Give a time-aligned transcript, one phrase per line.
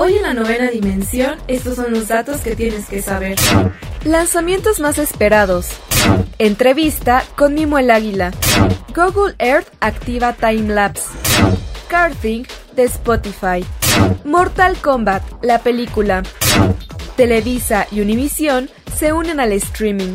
[0.00, 3.36] Hoy en la novena dimensión, estos son los datos que tienes que saber.
[4.04, 5.70] Lanzamientos más esperados.
[6.38, 8.30] Entrevista con Mimo el Águila.
[8.94, 11.08] Google Earth activa timelapse.
[11.88, 12.44] Carthing
[12.76, 13.64] de Spotify.
[14.24, 16.22] Mortal Kombat, la película.
[17.16, 20.14] Televisa y Univision se unen al streaming.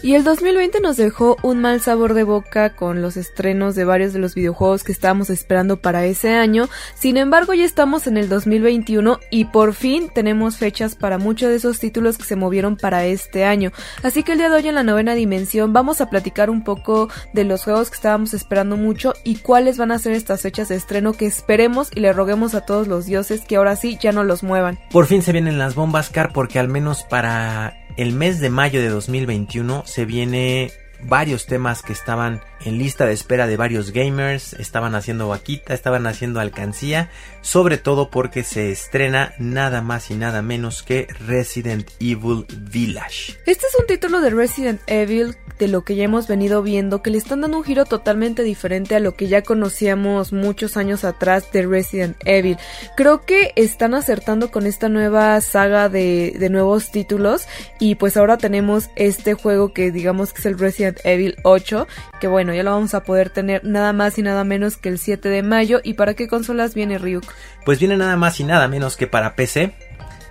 [0.00, 4.12] Y el 2020 nos dejó un mal sabor de boca con los estrenos de varios
[4.12, 6.68] de los videojuegos que estábamos esperando para ese año.
[6.94, 11.56] Sin embargo, ya estamos en el 2021 y por fin tenemos fechas para muchos de
[11.56, 13.72] esos títulos que se movieron para este año.
[14.04, 17.08] Así que el día de hoy en la novena dimensión vamos a platicar un poco
[17.32, 20.76] de los juegos que estábamos esperando mucho y cuáles van a ser estas fechas de
[20.76, 24.22] estreno que esperemos y le roguemos a todos los dioses que ahora sí ya no
[24.22, 24.78] los muevan.
[24.92, 28.80] Por fin se vienen las bombas, Car, porque al menos para el mes de mayo
[28.80, 30.70] de 2021 se viene
[31.02, 36.06] varios temas que estaban en lista de espera de varios gamers, estaban haciendo vaquita, estaban
[36.06, 37.10] haciendo alcancía,
[37.40, 43.36] sobre todo porque se estrena nada más y nada menos que Resident Evil Village.
[43.46, 47.10] Este es un título de Resident Evil de lo que ya hemos venido viendo, que
[47.10, 51.50] le están dando un giro totalmente diferente a lo que ya conocíamos muchos años atrás
[51.52, 52.56] de Resident Evil.
[52.96, 57.46] Creo que están acertando con esta nueva saga de, de nuevos títulos
[57.78, 61.86] y pues ahora tenemos este juego que digamos que es el Resident Evil 8,
[62.20, 64.98] que bueno, ya lo vamos a poder tener nada más y nada menos que el
[64.98, 65.80] 7 de mayo.
[65.82, 67.24] ¿Y para qué consolas viene Ryuk?
[67.64, 69.74] Pues viene nada más y nada menos que para PC,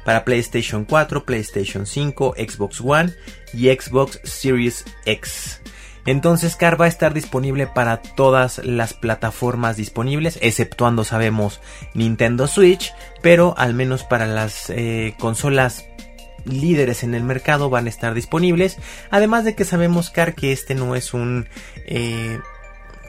[0.08, 3.14] para PlayStation 4, PlayStation 5, Xbox One
[3.54, 5.60] y Xbox Series X.
[6.06, 11.60] Entonces Car va a estar disponible para todas las plataformas disponibles, exceptuando sabemos
[11.94, 15.84] Nintendo Switch, pero al menos para las eh, consolas
[16.46, 18.78] líderes en el mercado van a estar disponibles.
[19.10, 21.50] Además de que sabemos, Car, que este no es un
[21.86, 22.40] eh,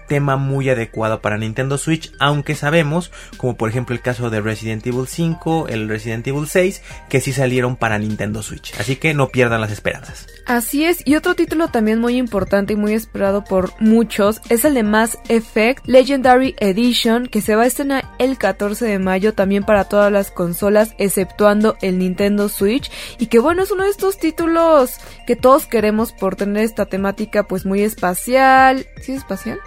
[0.09, 4.85] tema muy adecuado para Nintendo Switch, aunque sabemos, como por ejemplo el caso de Resident
[4.87, 8.75] Evil 5, el Resident Evil 6, que sí salieron para Nintendo Switch.
[8.81, 10.27] Así que no pierdan las esperanzas.
[10.47, 14.75] Así es, y otro título también muy importante y muy esperado por muchos es el
[14.75, 19.63] de Mass Effect Legendary Edition, que se va a estrenar el 14 de mayo también
[19.63, 24.19] para todas las consolas, exceptuando el Nintendo Switch, y que bueno, es uno de estos
[24.19, 24.95] títulos
[25.27, 28.87] que todos queremos por tener esta temática pues muy espacial.
[29.03, 29.59] ¿Sí es espacial?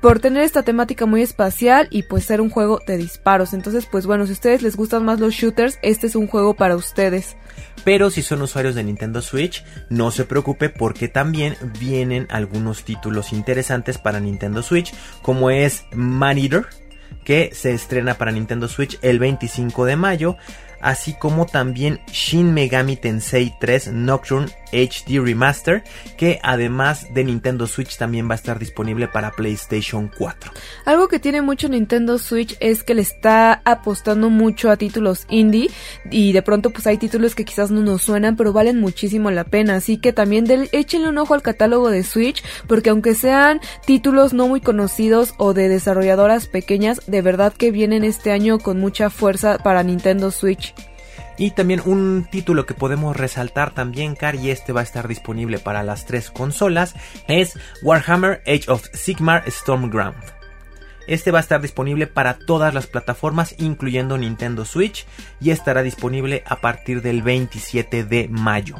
[0.00, 3.52] Por tener esta temática muy espacial y pues ser un juego de disparos.
[3.54, 6.54] Entonces, pues bueno, si a ustedes les gustan más los shooters, este es un juego
[6.54, 7.36] para ustedes.
[7.84, 13.32] Pero si son usuarios de Nintendo Switch, no se preocupe porque también vienen algunos títulos
[13.32, 14.92] interesantes para Nintendo Switch,
[15.22, 16.66] como es Man Eater,
[17.24, 20.36] que se estrena para Nintendo Switch el 25 de mayo
[20.80, 25.84] así como también Shin Megami Tensei 3 Nocturne HD Remaster,
[26.16, 30.52] que además de Nintendo Switch también va a estar disponible para PlayStation 4.
[30.84, 35.70] Algo que tiene mucho Nintendo Switch es que le está apostando mucho a títulos indie
[36.10, 39.44] y de pronto pues hay títulos que quizás no nos suenan pero valen muchísimo la
[39.44, 43.60] pena, así que también del, échenle un ojo al catálogo de Switch porque aunque sean
[43.86, 48.78] títulos no muy conocidos o de desarrolladoras pequeñas, de verdad que vienen este año con
[48.78, 50.74] mucha fuerza para Nintendo Switch.
[51.38, 55.58] Y también un título que podemos resaltar también, Car, y este va a estar disponible
[55.58, 56.94] para las tres consolas,
[57.28, 60.35] es Warhammer Age of Sigmar Stormground.
[61.06, 65.06] Este va a estar disponible para todas las plataformas, incluyendo Nintendo Switch,
[65.40, 68.76] y estará disponible a partir del 27 de mayo.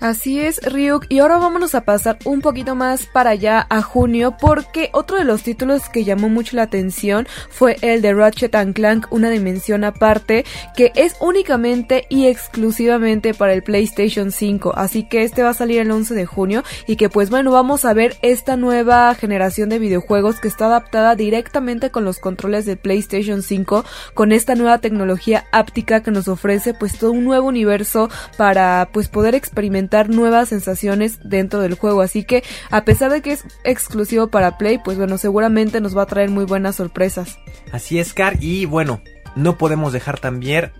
[0.00, 1.06] Así es, Ryuk.
[1.08, 5.24] Y ahora vámonos a pasar un poquito más para allá a junio, porque otro de
[5.24, 10.44] los títulos que llamó mucho la atención fue el de Ratchet Clank, una dimensión aparte,
[10.76, 14.74] que es únicamente y exclusivamente para el PlayStation 5.
[14.76, 17.84] Así que este va a salir el 11 de junio y que pues bueno, vamos
[17.84, 21.61] a ver esta nueva generación de videojuegos que está adaptada directamente
[21.92, 26.98] con los controles de PlayStation 5 con esta nueva tecnología áptica que nos ofrece pues
[26.98, 32.00] todo un nuevo universo para pues poder experimentar nuevas sensaciones dentro del juego.
[32.00, 36.02] Así que a pesar de que es exclusivo para Play, pues bueno, seguramente nos va
[36.02, 37.38] a traer muy buenas sorpresas.
[37.70, 39.00] Así es, Car, y bueno,
[39.36, 40.72] no podemos dejar también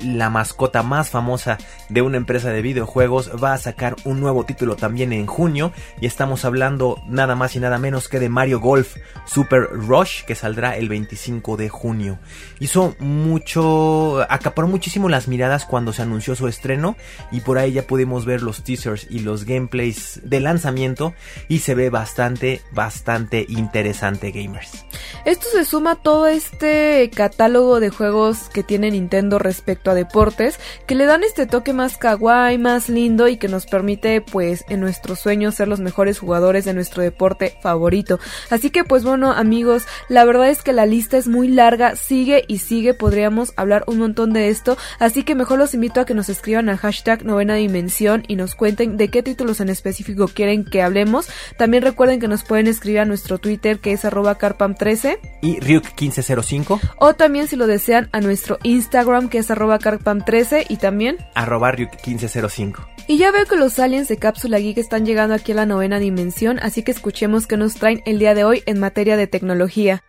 [0.00, 1.58] la mascota más famosa
[1.88, 5.72] de una empresa de videojuegos, va a sacar un nuevo título también en junio.
[6.00, 8.96] Y estamos hablando nada más y nada menos que de Mario Golf
[9.26, 12.18] Super Rush, que saldrá el 25 de junio.
[12.60, 16.96] Hizo mucho, acaparó muchísimo las miradas cuando se anunció su estreno.
[17.30, 21.14] Y por ahí ya pudimos ver los teasers y los gameplays de lanzamiento.
[21.48, 24.84] Y se ve bastante, bastante interesante, gamers.
[25.24, 30.58] Esto se suma a todo este catálogo de juegos que tiene Nintendo respecto a deportes
[30.86, 34.80] que le dan este toque más kawaii, más lindo y que nos permite pues en
[34.80, 38.18] nuestros sueños ser los mejores jugadores de nuestro deporte favorito.
[38.50, 42.44] Así que pues bueno amigos, la verdad es que la lista es muy larga, sigue
[42.48, 46.14] y sigue, podríamos hablar un montón de esto, así que mejor los invito a que
[46.14, 50.64] nos escriban al hashtag novena dimensión y nos cuenten de qué títulos en específico quieren
[50.64, 51.28] que hablemos.
[51.56, 56.80] También recuerden que nos pueden escribir a nuestro Twitter que es arroba carpam13 y Ryuk1505
[56.96, 61.72] o también si lo desean a nuestro Instagram que es arroba carpam13 y también arroba
[61.72, 62.88] 1505.
[63.06, 65.98] Y ya veo que los aliens de Cápsula Geek están llegando aquí a la novena
[65.98, 70.02] dimensión, así que escuchemos qué nos traen el día de hoy en materia de tecnología.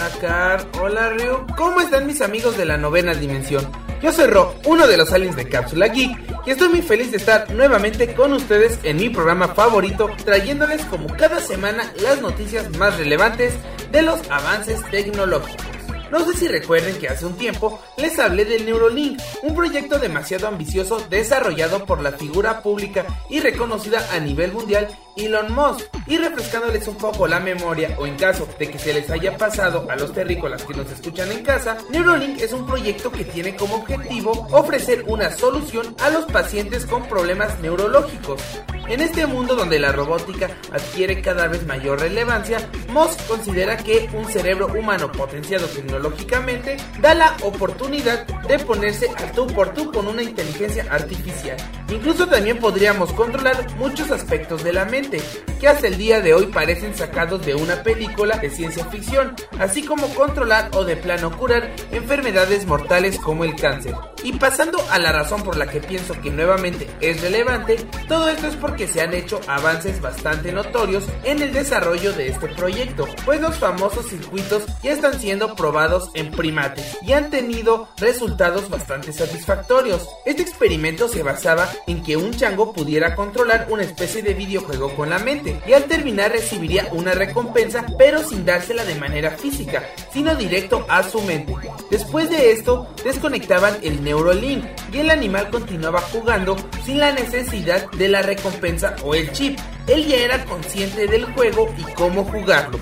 [0.00, 3.70] Hola hola Ryu, ¿cómo están mis amigos de la novena dimensión?
[4.02, 7.18] Yo soy Ro, uno de los aliens de Cápsula Geek, y estoy muy feliz de
[7.18, 12.96] estar nuevamente con ustedes en mi programa favorito, trayéndoles como cada semana las noticias más
[12.96, 13.52] relevantes
[13.92, 15.66] de los avances tecnológicos.
[16.10, 20.48] No sé si recuerden que hace un tiempo les hablé del Neurolink, un proyecto demasiado
[20.48, 25.86] ambicioso desarrollado por la figura pública y reconocida a nivel mundial Elon Musk.
[26.06, 29.86] Y refrescándoles un poco la memoria o en caso de que se les haya pasado
[29.90, 33.76] a los terrícolas que nos escuchan en casa, Neurolink es un proyecto que tiene como
[33.76, 38.40] objetivo ofrecer una solución a los pacientes con problemas neurológicos.
[38.88, 44.26] En este mundo donde la robótica adquiere cada vez mayor relevancia, Musk considera que un
[44.26, 50.24] cerebro humano potenciado tecnológicamente da la oportunidad de ponerse a tú por tú con una
[50.24, 51.56] inteligencia artificial.
[51.88, 56.46] Incluso también podríamos controlar muchos aspectos de la mente, que hasta el día de hoy
[56.46, 61.70] parecen sacados de una película de ciencia ficción, así como controlar o de plano curar
[61.92, 63.94] enfermedades mortales como el cáncer.
[64.22, 67.76] Y pasando a la razón por la que pienso que nuevamente es relevante,
[68.08, 72.48] todo esto es porque se han hecho avances bastante notorios en el desarrollo de este
[72.48, 78.68] proyecto, pues los famosos circuitos ya están siendo probados en primates y han tenido resultados
[78.68, 80.08] bastante satisfactorios.
[80.24, 85.10] Este experimento se basaba en que un chango pudiera controlar una especie de videojuego con
[85.10, 90.34] la mente y al terminar recibiría una recompensa pero sin dársela de manera física, sino
[90.34, 91.54] directo a su mente.
[91.90, 98.08] Después de esto, desconectaban el Neurolink y el animal continuaba jugando sin la necesidad de
[98.08, 99.58] la recompensa o el chip.
[99.86, 102.78] Él ya era consciente del juego y cómo jugarlo.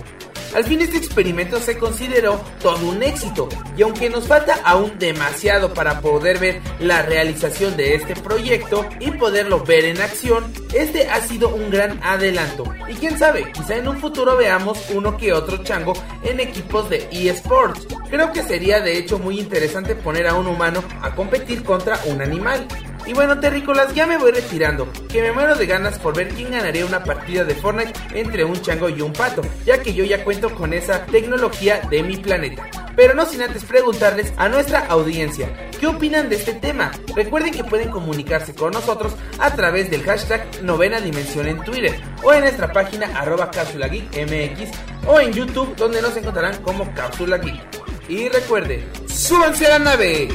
[0.55, 5.75] Al fin este experimento se consideró todo un éxito y aunque nos falta aún demasiado
[5.75, 11.21] para poder ver la realización de este proyecto y poderlo ver en acción, este ha
[11.21, 15.63] sido un gran adelanto y quién sabe, quizá en un futuro veamos uno que otro
[15.63, 15.93] chango
[16.23, 17.87] en equipos de eSports.
[18.11, 22.23] Creo que sería de hecho muy interesante poner a un humano a competir contra un
[22.23, 22.67] animal.
[23.09, 26.51] Y bueno, terrícolas, ya me voy retirando, que me muero de ganas por ver quién
[26.51, 30.23] ganaría una partida de Fortnite entre un chango y un pato, ya que yo ya
[30.23, 32.69] cuento con esa tecnología de mi planeta.
[32.97, 35.49] Pero no sin antes preguntarles a nuestra audiencia,
[35.81, 36.93] ¿qué opinan de este tema?
[37.17, 42.35] Recuerden que pueden comunicarse con nosotros a través del hashtag novena dimensión en Twitter o
[42.35, 44.71] en nuestra página arroba cápsula geek mx
[45.07, 47.63] o en YouTube donde nos encontrarán como cápsula geek.
[48.11, 50.29] Y recuerde, súbanse a la nave.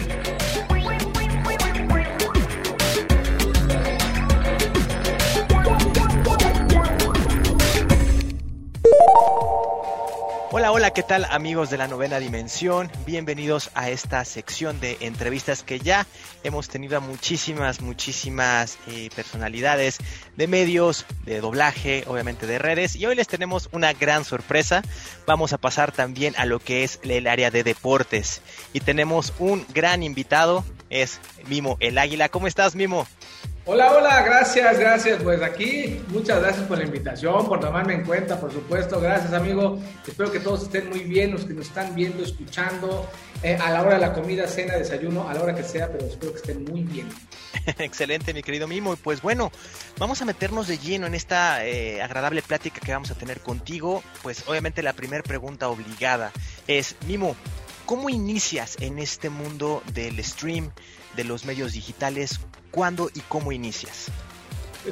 [10.55, 12.91] Hola, hola, ¿qué tal amigos de la novena dimensión?
[13.07, 16.05] Bienvenidos a esta sección de entrevistas que ya
[16.43, 19.98] hemos tenido a muchísimas, muchísimas eh, personalidades
[20.38, 22.95] de medios, de doblaje, obviamente de redes.
[22.95, 24.83] Y hoy les tenemos una gran sorpresa.
[25.25, 28.43] Vamos a pasar también a lo que es el área de deportes.
[28.74, 32.29] Y tenemos un gran invitado, es Mimo el Águila.
[32.29, 33.07] ¿Cómo estás, Mimo?
[33.65, 35.24] Hola, hola, gracias, gracias.
[35.24, 39.00] Pues aquí, muchas gracias por la invitación, por tomarme en cuenta, por supuesto.
[39.00, 39.79] Gracias, amigo.
[40.05, 43.10] Espero que todos estén muy bien, los que nos están viendo, escuchando,
[43.41, 46.05] eh, a la hora de la comida, cena, desayuno, a la hora que sea, pero
[46.05, 47.08] espero que estén muy bien.
[47.79, 48.96] Excelente, mi querido Mimo.
[48.96, 49.50] Y pues bueno,
[49.98, 54.03] vamos a meternos de lleno en esta eh, agradable plática que vamos a tener contigo.
[54.24, 56.34] Pues obviamente la primera pregunta obligada
[56.67, 57.38] es, Mimo,
[57.86, 60.70] ¿cómo inicias en este mundo del stream,
[61.15, 62.41] de los medios digitales?
[62.74, 64.08] ¿Cuándo y cómo inicias?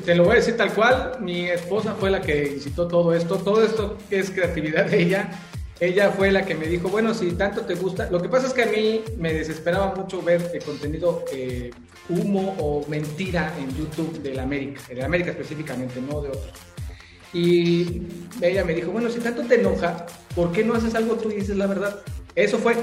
[0.05, 3.38] Te lo voy a decir tal cual, mi esposa fue la que incitó todo esto,
[3.38, 5.31] todo esto es creatividad de ella,
[5.79, 8.53] ella fue la que me dijo, bueno, si tanto te gusta, lo que pasa es
[8.53, 11.71] que a mí me desesperaba mucho ver el contenido eh,
[12.07, 16.53] humo o mentira en YouTube de la América, de la América específicamente, no de otros.
[17.33, 18.03] Y
[18.41, 21.38] ella me dijo, bueno, si tanto te enoja, ¿por qué no haces algo tú y
[21.38, 22.00] dices la verdad?
[22.35, 22.75] Eso fue.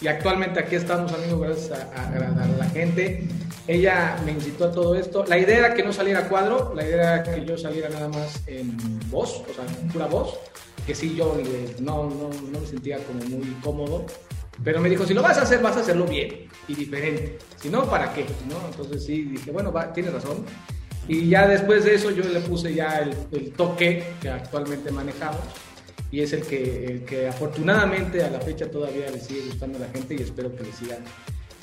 [0.00, 3.28] Y actualmente aquí estamos, amigos, gracias a, a, a la gente
[3.68, 5.24] ella me incitó a todo esto.
[5.28, 8.42] La idea era que no saliera cuadro, la idea era que yo saliera nada más
[8.46, 8.76] en
[9.10, 10.38] voz, o sea, en pura voz,
[10.86, 11.38] que sí yo
[11.80, 14.06] no, no, no me sentía como muy cómodo.
[14.64, 17.38] Pero me dijo, si lo vas a hacer, vas a hacerlo bien y diferente.
[17.56, 18.24] Si no, ¿para qué?
[18.48, 18.56] ¿No?
[18.68, 20.44] Entonces sí, dije, bueno, va, tienes razón.
[21.06, 25.40] Y ya después de eso yo le puse ya el, el toque que actualmente manejamos
[26.10, 29.88] y es el que, que afortunadamente a la fecha todavía le sigue gustando a la
[29.88, 30.98] gente y espero que le sigan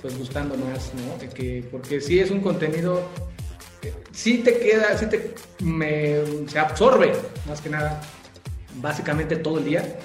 [0.01, 1.33] pues gustando más, ¿no?
[1.33, 3.01] Que, porque sí es un contenido,
[4.11, 5.33] sí te queda, sí te,
[5.63, 7.11] me, se absorbe,
[7.47, 8.01] más que nada,
[8.75, 9.97] básicamente todo el día,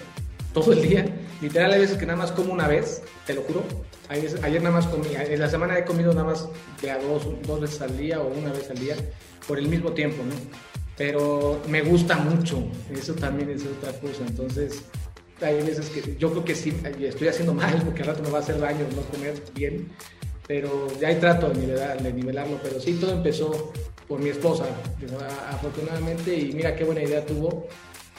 [0.55, 1.05] todo el día.
[1.43, 3.63] Literal, hay veces que nada más como una vez, te lo juro.
[4.09, 6.49] Ayer, ayer nada más comí, en la semana he comido nada más
[6.81, 8.97] de a dos, dos veces al día o una vez al día,
[9.47, 10.35] por el mismo tiempo, ¿no?
[11.01, 14.21] Pero me gusta mucho, eso también es otra cosa.
[14.29, 14.83] Entonces,
[15.41, 18.37] hay veces que yo creo que sí, estoy haciendo mal porque al rato me va
[18.37, 19.89] a hacer daño no comer bien,
[20.47, 23.73] pero ya hay trato de, nivelar, nivelarlo, pero sí, todo empezó
[24.07, 24.67] por mi esposa,
[25.49, 27.67] afortunadamente, y mira qué buena idea tuvo.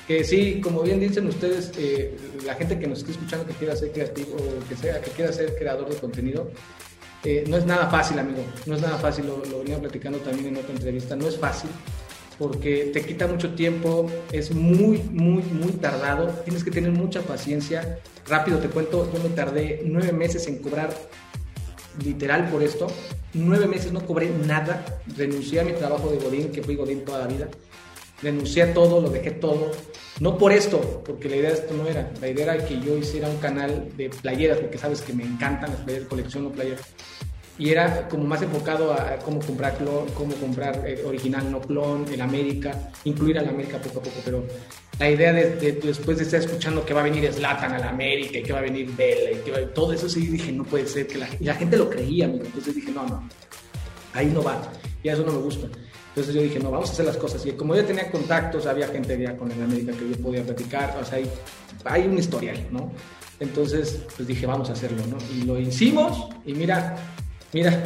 [0.08, 3.76] Que sí, como bien dicen ustedes, eh, la gente que nos esté escuchando que quiera
[3.76, 6.50] ser creativo, o que sea, que quiera ser creador de contenido,
[7.26, 8.44] eh, no es nada fácil, amigo.
[8.66, 11.16] No es nada fácil, lo venía platicando también en otra entrevista.
[11.16, 11.70] No es fácil
[12.42, 18.00] porque te quita mucho tiempo, es muy, muy, muy tardado, tienes que tener mucha paciencia.
[18.28, 20.92] Rápido te cuento, yo me tardé nueve meses en cobrar
[22.04, 22.88] literal por esto.
[23.36, 24.84] Nueve meses no cobré nada,
[25.16, 27.48] renuncié a mi trabajo de Godín, que fui Godín toda la vida.
[28.24, 29.70] Renuncié a todo, lo dejé todo.
[30.20, 32.12] No por esto, porque la idea de esto no era.
[32.20, 35.70] La idea era que yo hiciera un canal de playeras, porque sabes que me encantan
[35.70, 36.82] las playeras, colección o playeras
[37.58, 42.06] y era como más enfocado a cómo comprar clon, cómo comprar eh, original, no clon,
[42.12, 44.46] el América, incluir al América poco a poco, pero
[45.00, 48.38] la idea de, de, después de estar escuchando que va a venir Zlatan al América
[48.38, 50.88] y que va a venir Vela y que va, todo eso sí dije, no puede
[50.88, 52.46] ser, que la, y la gente lo creía, amigo.
[52.46, 53.28] entonces dije, no, no,
[54.14, 54.62] ahí no va,
[55.04, 55.68] y eso no me gusta.
[56.10, 57.46] Entonces yo dije, no, vamos a hacer las cosas.
[57.46, 60.98] Y como yo tenía contactos, había gente ya con el América que yo podía platicar,
[61.02, 61.30] o sea, hay,
[61.86, 62.92] hay un historial, ¿no?
[63.40, 65.18] Entonces, pues dije, vamos a hacerlo, ¿no?
[65.34, 66.98] Y lo hicimos, y mira,
[67.54, 67.84] mira,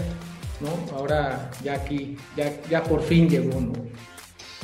[0.60, 0.98] ¿no?
[0.98, 3.74] Ahora ya aquí, ya, ya por fin llegó, ¿no?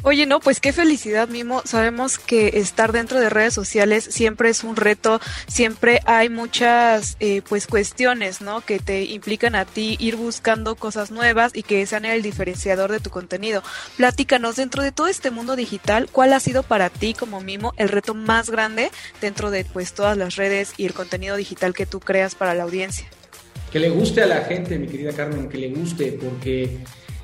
[0.04, 1.62] Oye, no, pues qué felicidad, Mimo.
[1.64, 7.44] Sabemos que estar dentro de redes sociales siempre es un reto, siempre hay muchas, eh,
[7.48, 8.62] pues, cuestiones, ¿no?
[8.62, 13.00] Que te implican a ti ir buscando cosas nuevas y que sean el diferenciador de
[13.00, 13.62] tu contenido.
[13.96, 17.90] Platícanos, dentro de todo este mundo digital, ¿cuál ha sido para ti como Mimo el
[17.90, 18.90] reto más grande
[19.22, 22.64] dentro de, pues, todas las redes y el contenido digital que tú creas para la
[22.64, 23.08] audiencia?
[23.72, 26.80] Que le guste a la gente, mi querida Carmen, que le guste, porque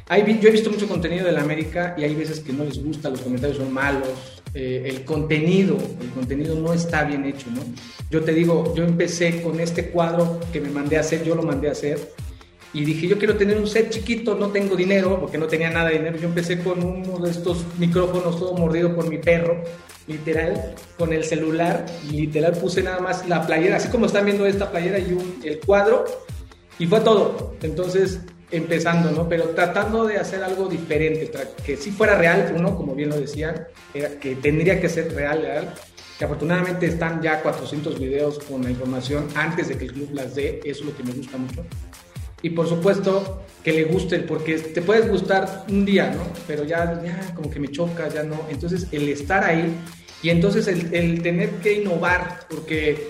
[0.07, 2.81] hay, yo he visto mucho contenido de la América y hay veces que no les
[2.81, 4.07] gusta, los comentarios son malos,
[4.53, 7.61] eh, el contenido, el contenido no está bien hecho, ¿no?
[8.09, 11.43] Yo te digo, yo empecé con este cuadro que me mandé a hacer, yo lo
[11.43, 11.99] mandé a hacer,
[12.73, 15.89] y dije, yo quiero tener un set chiquito, no tengo dinero, porque no tenía nada
[15.89, 19.61] de dinero, yo empecé con uno de estos micrófonos todo mordido por mi perro,
[20.07, 24.45] literal, con el celular, y literal puse nada más la playera, así como están viendo
[24.45, 26.05] esta playera y un, el cuadro,
[26.79, 27.55] y fue todo.
[27.61, 28.19] Entonces,
[28.51, 29.27] empezando, ¿no?
[29.27, 31.31] Pero tratando de hacer algo diferente,
[31.65, 35.41] que si fuera real, uno, como bien lo decían, era que tendría que ser real,
[35.41, 35.73] real.
[36.17, 40.33] Que afortunadamente están ya 400 videos con la información antes de que el club las
[40.33, 41.63] dé, eso es lo que me gusta mucho.
[42.41, 46.23] Y por supuesto que le gusten, porque te puedes gustar un día, ¿no?
[46.47, 48.45] Pero ya, ya como que me choca, ya no.
[48.49, 49.75] Entonces el estar ahí
[50.23, 53.09] y entonces el, el tener que innovar, porque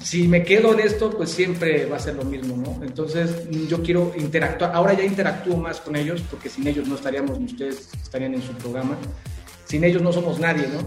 [0.00, 2.84] si me quedo en esto, pues siempre va a ser lo mismo, ¿no?
[2.84, 7.38] Entonces yo quiero interactuar, ahora ya interactúo más con ellos, porque sin ellos no estaríamos,
[7.38, 8.96] ustedes estarían en su programa,
[9.66, 10.80] sin ellos no somos nadie, ¿no?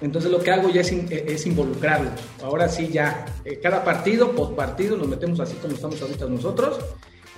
[0.00, 2.12] Entonces lo que hago ya es, es involucrarlos.
[2.42, 6.78] Ahora sí ya, eh, cada partido, post partido, nos metemos así como estamos ahorita nosotros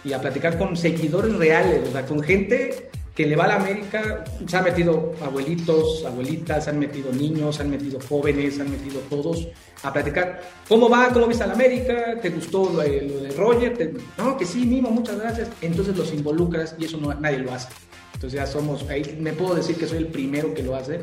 [0.05, 3.57] y a platicar con seguidores reales, o sea, con gente que le va a la
[3.57, 8.61] América, se han metido abuelitos, abuelitas, se han metido niños, se han metido jóvenes, se
[8.61, 9.49] han metido todos
[9.83, 10.43] a platicar.
[10.69, 11.09] ¿Cómo va?
[11.09, 12.21] ¿Cómo viste a la América?
[12.21, 13.95] ¿Te gustó lo de, lo de Roger?
[14.19, 15.49] No, que sí, Mimo, muchas gracias.
[15.63, 17.69] Entonces los involucras y eso no, nadie lo hace.
[18.13, 21.01] Entonces ya somos, ahí me puedo decir que soy el primero que lo hace,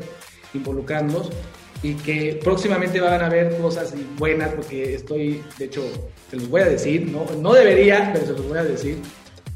[0.54, 1.30] involucrándolos
[1.82, 5.82] y que próximamente van a haber cosas buenas porque estoy, de hecho,
[6.30, 8.98] se los voy a decir, no, no debería, pero se los voy a decir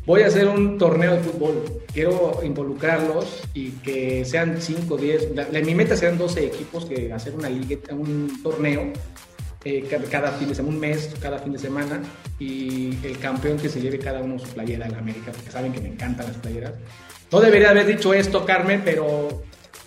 [0.08, 1.82] voy a hacer un torneo de fútbol.
[1.92, 5.28] Quiero involucrarlos y que sean 5, 10.
[5.66, 8.90] mi meta sean 12 equipos que hacer una liga, un torneo
[9.66, 12.00] eh, cada fin de semana, un mes, cada fin de semana.
[12.38, 15.80] Y el campeón que se lleve cada uno su playera en América, porque saben que
[15.82, 16.72] me encantan las playeras.
[17.30, 19.42] No debería haber dicho esto, Carmen, pero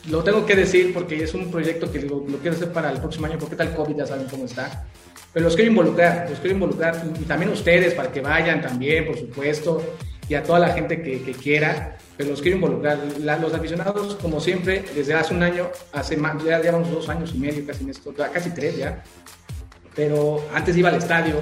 [0.08, 3.00] lo tengo que decir porque es un proyecto que lo, lo quiero hacer para el
[3.00, 4.86] próximo año, porque tal COVID ya saben cómo está.
[5.34, 9.18] Pero los quiero involucrar, los quiero involucrar y también ustedes para que vayan también, por
[9.18, 9.82] supuesto
[10.32, 12.98] y a toda la gente que, quiera, pero los quiero involucrar.
[13.42, 17.38] los aficionados, como siempre, desde hace un año, hace más, ya llevamos dos años y
[17.38, 19.04] medio casi en esto, casi tres ya,
[19.94, 21.36] pero antes iba al estadio,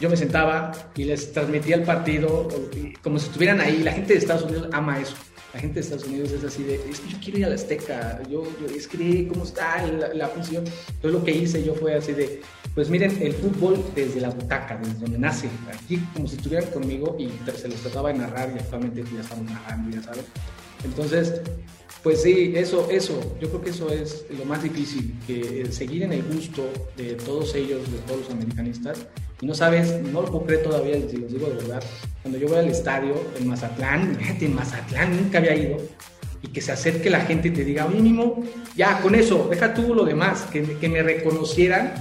[0.00, 2.48] yo me sentaba y les transmitía el partido
[3.00, 3.84] como si estuvieran ahí.
[3.84, 5.14] La gente de Estados Unidos ama eso.
[5.56, 7.54] La gente de Estados Unidos es así de, es que yo quiero ir a la
[7.54, 10.64] Azteca, yo, yo ¿cómo está la, la función?
[10.66, 12.42] Entonces lo que hice yo fue así de,
[12.74, 17.16] pues miren, el fútbol desde la butaca, desde donde nace, aquí como si estuvieran conmigo
[17.18, 20.26] y se los trataba de narrar y actualmente ya estamos narrando, ya saben.
[20.84, 21.40] Entonces,
[22.02, 26.12] pues sí, eso, eso, yo creo que eso es lo más difícil, que seguir en
[26.12, 29.06] el gusto de todos ellos, de todos los americanistas.
[29.40, 31.82] Y no sabes, no lo puedo creer todavía, si los digo de verdad,
[32.22, 35.76] cuando yo voy al estadio en Mazatlán, en Mazatlán, nunca había ido,
[36.42, 38.42] y que se acerque la gente y te diga, Mimo,
[38.76, 41.92] ya, con eso, deja tú lo demás, que, me reconocieran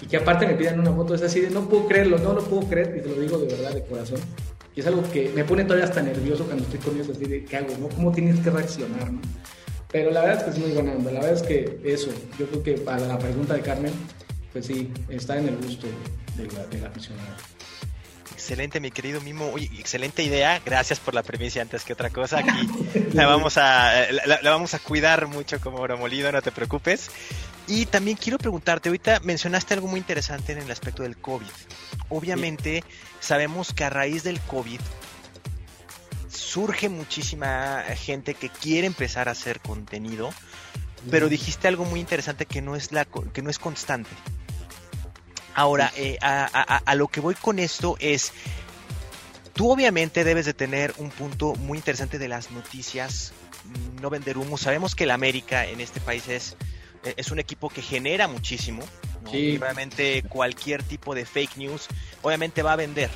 [0.00, 2.44] y que aparte me pidan una foto, es así de no puedo creerlo, no lo
[2.44, 4.20] puedo creer, y te lo digo de verdad, de corazón.
[4.76, 7.44] Y es algo que me pone todavía hasta nervioso cuando estoy con ellos, así de
[7.44, 7.88] qué hago, ¿no?
[7.88, 9.10] ¿Cómo tienes que reaccionar?
[9.90, 12.62] Pero la verdad es que es muy buena la verdad es que eso, yo creo
[12.62, 13.92] que para la pregunta de Carmen,
[14.52, 15.86] pues sí, está en el gusto
[16.36, 16.90] de la, de la.
[18.32, 19.48] Excelente, mi querido Mimo.
[19.48, 20.60] Uy, excelente idea.
[20.64, 22.40] Gracias por la premisa antes que otra cosa.
[22.40, 22.68] Aquí
[23.12, 27.10] la vamos a, la, vamos a cuidar mucho como oro molido, no te preocupes.
[27.66, 31.46] Y también quiero preguntarte, ahorita mencionaste algo muy interesante en el aspecto del COVID.
[32.10, 32.84] Obviamente
[33.20, 34.80] sabemos que a raíz del COVID
[36.28, 40.30] surge muchísima gente que quiere empezar a hacer contenido,
[41.10, 44.10] pero dijiste algo muy interesante que no es, la, que no es constante.
[45.54, 48.32] Ahora, eh, a, lo que voy con esto es,
[49.52, 53.32] tú obviamente debes de tener un punto muy interesante de las noticias,
[54.00, 54.58] no vender humo.
[54.58, 56.56] Sabemos que el América en este país es
[57.04, 58.82] eh, es un equipo que genera muchísimo.
[59.32, 61.88] Y realmente cualquier tipo de fake news,
[62.20, 63.10] obviamente va a vender.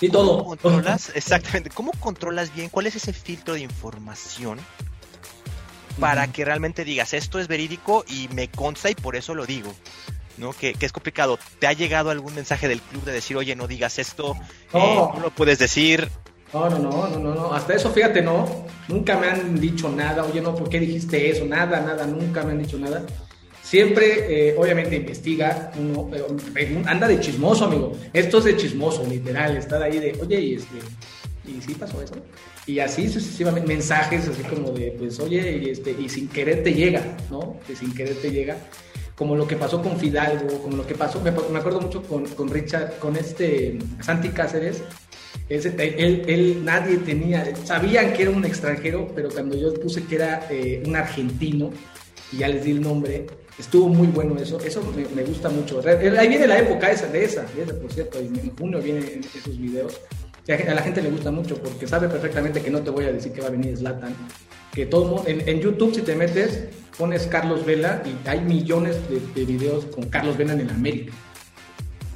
[0.00, 0.44] Y todo.
[0.44, 1.10] controlas?
[1.14, 1.70] Exactamente.
[1.70, 2.68] ¿Cómo controlas bien?
[2.68, 4.58] ¿Cuál es ese filtro de información?
[5.98, 9.74] Para que realmente digas, esto es verídico y me consta y por eso lo digo.
[10.38, 10.52] ¿No?
[10.52, 11.38] Que, es complicado.
[11.58, 14.36] ¿Te ha llegado algún mensaje del club de decir, oye, no digas esto,
[14.72, 16.08] no, eh, lo puedes decir?
[16.52, 20.40] No, no, no, no, no, hasta eso fíjate, no, nunca me han dicho nada, oye,
[20.40, 21.44] no, ¿por qué dijiste eso?
[21.44, 23.04] Nada, nada, nunca me han dicho nada.
[23.62, 26.08] Siempre, eh, obviamente, investiga, uno,
[26.56, 27.92] eh, anda de chismoso, amigo.
[28.14, 30.78] Esto es de chismoso, literal, estar ahí de, oye, y este,
[31.46, 32.14] y sí pasó eso.
[32.66, 36.72] Y así sucesivamente, mensajes así como de, pues, oye, y, este, y sin querer te
[36.72, 37.58] llega, ¿no?
[37.66, 38.56] Que sin querer te llega.
[39.18, 42.24] Como lo que pasó con Fidalgo, como lo que pasó, me, me acuerdo mucho con,
[42.24, 44.82] con Richard, con este Santi Cáceres,
[45.48, 50.46] él, él, nadie tenía, sabían que era un extranjero, pero cuando yo puse que era
[50.50, 51.70] eh, un argentino,
[52.32, 53.26] y ya les di el nombre,
[53.58, 54.82] estuvo muy bueno eso, eso
[55.14, 55.80] me, gusta mucho.
[55.86, 59.58] Ahí viene la época esa, de esa, de esa por cierto, en junio vienen esos
[59.58, 59.98] videos.
[60.48, 63.32] A la gente le gusta mucho porque sabe perfectamente que no te voy a decir
[63.32, 64.14] que va a venir Slatan.
[64.72, 66.64] Que todo en, en YouTube, si te metes,
[66.98, 71.12] pones Carlos Vela y hay millones de, de videos con Carlos Vela en el América.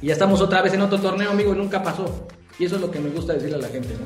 [0.01, 2.27] Y ya estamos otra vez en otro torneo, amigo, y nunca pasó.
[2.59, 4.05] Y eso es lo que me gusta decirle a la gente, ¿no?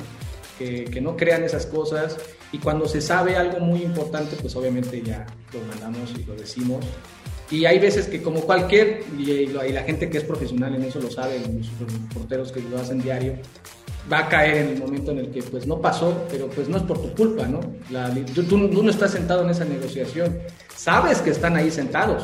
[0.58, 2.18] Que, que, no crean esas cosas
[2.52, 6.84] y cuando se sabe algo muy importante, pues obviamente ya lo mandamos y lo decimos.
[7.50, 11.10] Y hay veces que como cualquier, y, la gente que es profesional en eso lo
[11.10, 11.68] sabe, los,
[12.14, 13.34] porteros que lo hacen diario,
[14.12, 16.78] va a caer en el momento en el que pues no pasó, pero pues no
[16.78, 17.60] es por tu culpa, ¿no?
[17.90, 20.40] La, tú, tú, no estás sentado en esa negociación,
[20.78, 22.24] sabes que están ahí sentados,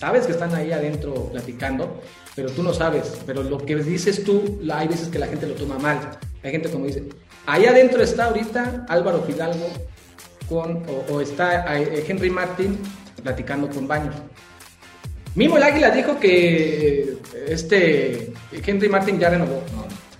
[0.00, 2.00] sabes que están ahí adentro platicando,
[2.34, 3.18] pero tú no sabes.
[3.26, 6.18] Pero lo que dices tú, hay veces que la gente lo toma mal.
[6.42, 7.04] Hay gente como dice,
[7.46, 9.68] ahí adentro está ahorita Álvaro Fidalgo
[10.48, 12.78] con, o, está eh, Henry Martin
[13.22, 14.16] platicando con Baños.
[15.34, 19.62] Mimo el Águila dijo que este Henry Martin ya renovó.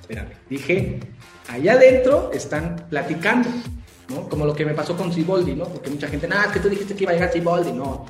[0.01, 0.31] espérame.
[0.49, 1.01] Dije,
[1.49, 3.49] allá adentro están platicando,
[4.09, 4.29] ¿no?
[4.29, 5.65] Como lo que me pasó con Siboldi, ¿no?
[5.65, 8.07] Porque mucha gente, nada, es que tú dijiste que iba a llegar Siboldi, no.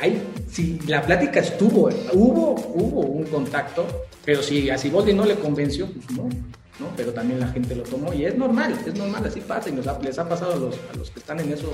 [0.00, 3.86] Ahí, si la plática estuvo, hubo, hubo un contacto,
[4.24, 6.86] pero si a Siboldi no le convenció, pues no, ¿no?
[6.96, 9.86] Pero también la gente lo tomó y es normal, es normal, así pasa y nos
[9.86, 11.70] ha- les ha pasado a los, a los que están en eso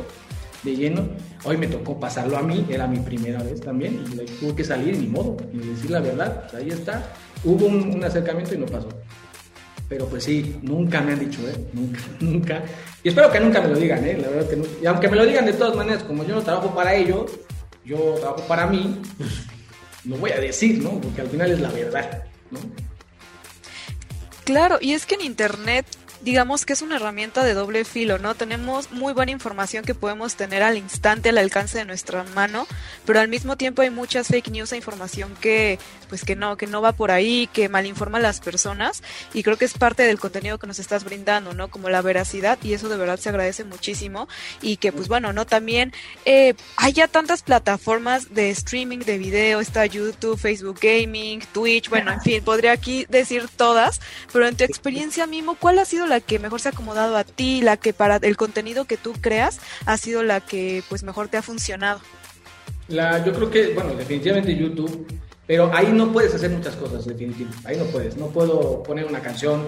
[0.64, 1.09] de lleno.
[1.44, 4.98] Hoy me tocó pasarlo a mí, era mi primera vez también y tuve que salir
[4.98, 7.12] ni modo y decir la verdad, pues ahí está.
[7.44, 8.88] Hubo un, un acercamiento y no pasó.
[9.88, 11.54] Pero pues sí, nunca me han dicho, ¿eh?
[11.72, 12.62] Nunca, nunca.
[13.02, 14.18] Y espero que nunca me lo digan, ¿eh?
[14.20, 14.70] La verdad que nunca.
[14.82, 17.30] Y aunque me lo digan de todas maneras, como yo no trabajo para ellos,
[17.84, 19.30] yo trabajo para mí, pues
[20.04, 21.00] lo voy a decir, ¿no?
[21.00, 22.60] Porque al final es la verdad, ¿no?
[24.44, 25.86] Claro, y es que en Internet,
[26.22, 28.35] digamos que es una herramienta de doble filo, ¿no?
[28.35, 32.66] Tenemos muy buena información que podemos tener al instante, al alcance de nuestra mano,
[33.06, 35.78] pero al mismo tiempo hay muchas fake news e información que,
[36.09, 39.02] pues que no, que no va por ahí, que malinforma a las personas,
[39.33, 41.68] y creo que es parte del contenido que nos estás brindando, ¿no?
[41.68, 44.28] Como la veracidad, y eso de verdad se agradece muchísimo,
[44.61, 45.46] y que, pues bueno, ¿no?
[45.46, 45.92] También
[46.26, 52.12] eh, hay ya tantas plataformas de streaming de video, está YouTube, Facebook Gaming, Twitch, bueno,
[52.12, 54.00] en fin, podría aquí decir todas,
[54.33, 57.25] pero en tu experiencia, Mimo, ¿cuál ha sido la que mejor se ha acomodado a
[57.25, 61.29] ti, la que para el contenido que tú creas ha sido la que pues mejor
[61.29, 62.01] te ha funcionado?
[62.88, 65.07] La, yo creo que, bueno, definitivamente YouTube,
[65.46, 67.66] pero ahí no puedes hacer muchas cosas, definitivamente.
[67.66, 68.16] Ahí no puedes.
[68.16, 69.64] No puedo poner una canción,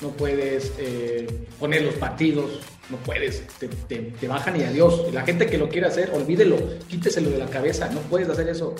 [0.00, 1.26] no puedes eh,
[1.58, 3.46] poner los partidos, no puedes.
[3.58, 5.12] Te, te- te bajan y adiós.
[5.12, 6.56] La gente que lo quiere hacer, olvídelo,
[6.88, 8.74] quíteselo de la cabeza, no puedes hacer eso.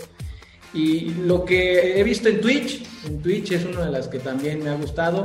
[0.72, 4.62] Y lo que he visto en Twitch, en Twitch es una de las que también
[4.62, 5.24] me ha gustado.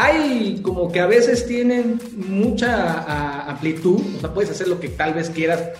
[0.00, 5.14] Hay como que a veces tienen mucha amplitud, o sea, puedes hacer lo que tal
[5.14, 5.70] vez quieras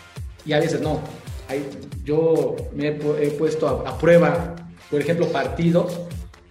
[0.44, 1.00] y a veces no.
[1.48, 1.64] Hay,
[2.04, 4.56] yo me he, pu- he puesto a, a prueba,
[4.90, 6.00] por ejemplo, partidos.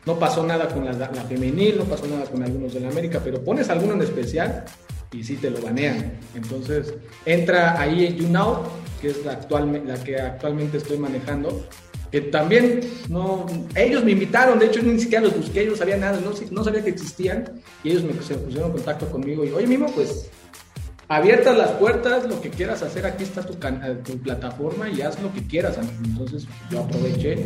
[0.06, 3.19] No pasó nada con la, la femenil, no pasó nada con algunos de la América,
[3.21, 4.63] pero pones alguno en especial
[5.12, 6.13] y sí te lo banean.
[6.36, 6.93] Entonces
[7.25, 8.63] entra ahí YouNow,
[9.01, 11.67] que es la, actual, la que actualmente estoy manejando,
[12.21, 16.19] también no, ellos me invitaron, de hecho ni siquiera los busqué, yo no sabía nada,
[16.19, 19.67] no, no sabía que existían y ellos me se pusieron en contacto conmigo y, oye,
[19.67, 20.30] Mimo, pues
[21.08, 23.56] abiertas las puertas, lo que quieras hacer, aquí está tu,
[24.03, 25.77] tu plataforma y haz lo que quieras.
[26.06, 27.45] Entonces yo aproveché.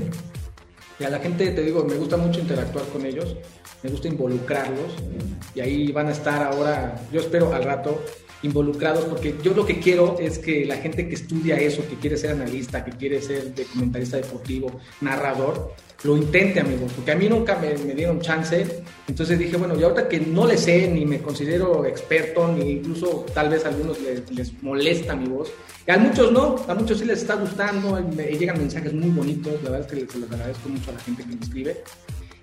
[1.01, 3.35] Y a la gente, te digo, me gusta mucho interactuar con ellos,
[3.81, 4.93] me gusta involucrarlos
[5.55, 7.99] y ahí van a estar ahora, yo espero al rato,
[8.43, 12.17] involucrados porque yo lo que quiero es que la gente que estudia eso, que quiere
[12.17, 17.29] ser analista, que quiere ser de comentarista deportivo, narrador, lo intente, amigos, porque a mí
[17.29, 18.83] nunca me, me dieron chance.
[19.07, 23.25] Entonces dije, bueno, y ahorita que no le sé, ni me considero experto, ni incluso
[23.33, 25.51] tal vez a algunos les, les molesta mi voz,
[25.85, 29.61] y a muchos no, a muchos sí les está gustando, me llegan mensajes muy bonitos,
[29.63, 31.83] la verdad es que se los agradezco mucho a la gente que me escribe.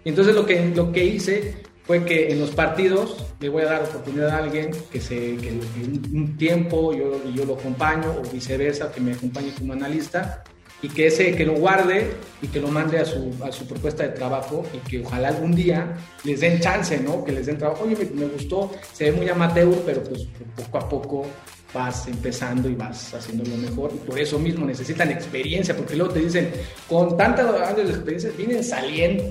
[0.05, 3.67] Y entonces lo que, lo que hice fue que en los partidos le voy a
[3.67, 8.23] dar oportunidad a alguien que, se, que, un, un tiempo yo, yo lo acompaño o
[8.31, 10.45] viceversa, que me acompañe como analista
[10.83, 14.05] y que ese que lo guarde y que lo mande a su, a su propuesta
[14.05, 17.25] de trabajo y que ojalá algún día les den chance, ¿no?
[17.25, 17.85] Que les den trabajo.
[17.85, 21.27] Oye, me, me gustó, se ve muy amateur, pero pues poco a poco
[21.73, 23.93] vas empezando y vas haciéndolo mejor.
[23.95, 26.51] Y por eso mismo necesitan experiencia, porque luego te dicen,
[26.89, 29.25] con tantos años de experiencia, vienen saliendo.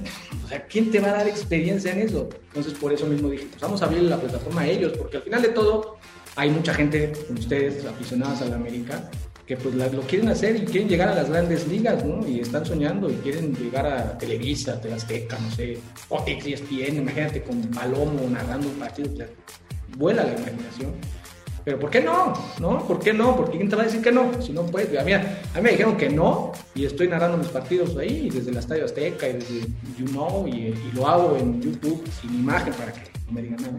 [0.44, 2.30] O sea, ¿quién te va a dar experiencia en eso?
[2.48, 5.24] Entonces, por eso mismo dije, pues vamos a abrir la plataforma a ellos, porque al
[5.24, 5.98] final de todo,
[6.36, 9.10] hay mucha gente, como ustedes, aficionados a la América,
[9.48, 12.28] que pues la- lo quieren hacer y quieren llegar a las grandes ligas, ¿no?
[12.28, 15.80] Y están soñando y quieren llegar a Televisa, Telazteca, no sé,
[16.10, 19.10] Fox, ESPN, imagínate con Palomo narrando un partido,
[19.98, 20.92] vuela la imaginación.
[21.64, 22.34] Pero ¿por qué no?
[22.60, 22.86] ¿No?
[22.88, 23.36] ¿Por qué no?
[23.36, 24.42] ¿Por qué quién te va a decir que no?
[24.42, 27.48] Si no puedes, a mí, a mí me dijeron que no y estoy narrando mis
[27.50, 29.62] partidos ahí desde el Estadio Azteca y desde
[29.98, 33.62] You Know y, y lo hago en YouTube sin imagen para que no me digan
[33.62, 33.78] nada.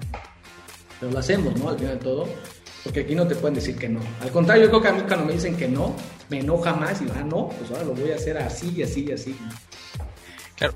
[1.01, 1.71] Pero lo hacemos, ¿no?
[1.71, 2.29] Al final de todo,
[2.85, 4.01] porque aquí no te pueden decir que no.
[4.21, 5.95] Al contrario, yo creo que a mí cuando me dicen que no,
[6.29, 9.07] me enoja más y ah, no, pues ahora lo voy a hacer así y así
[9.09, 9.37] y así.
[10.57, 10.75] Claro,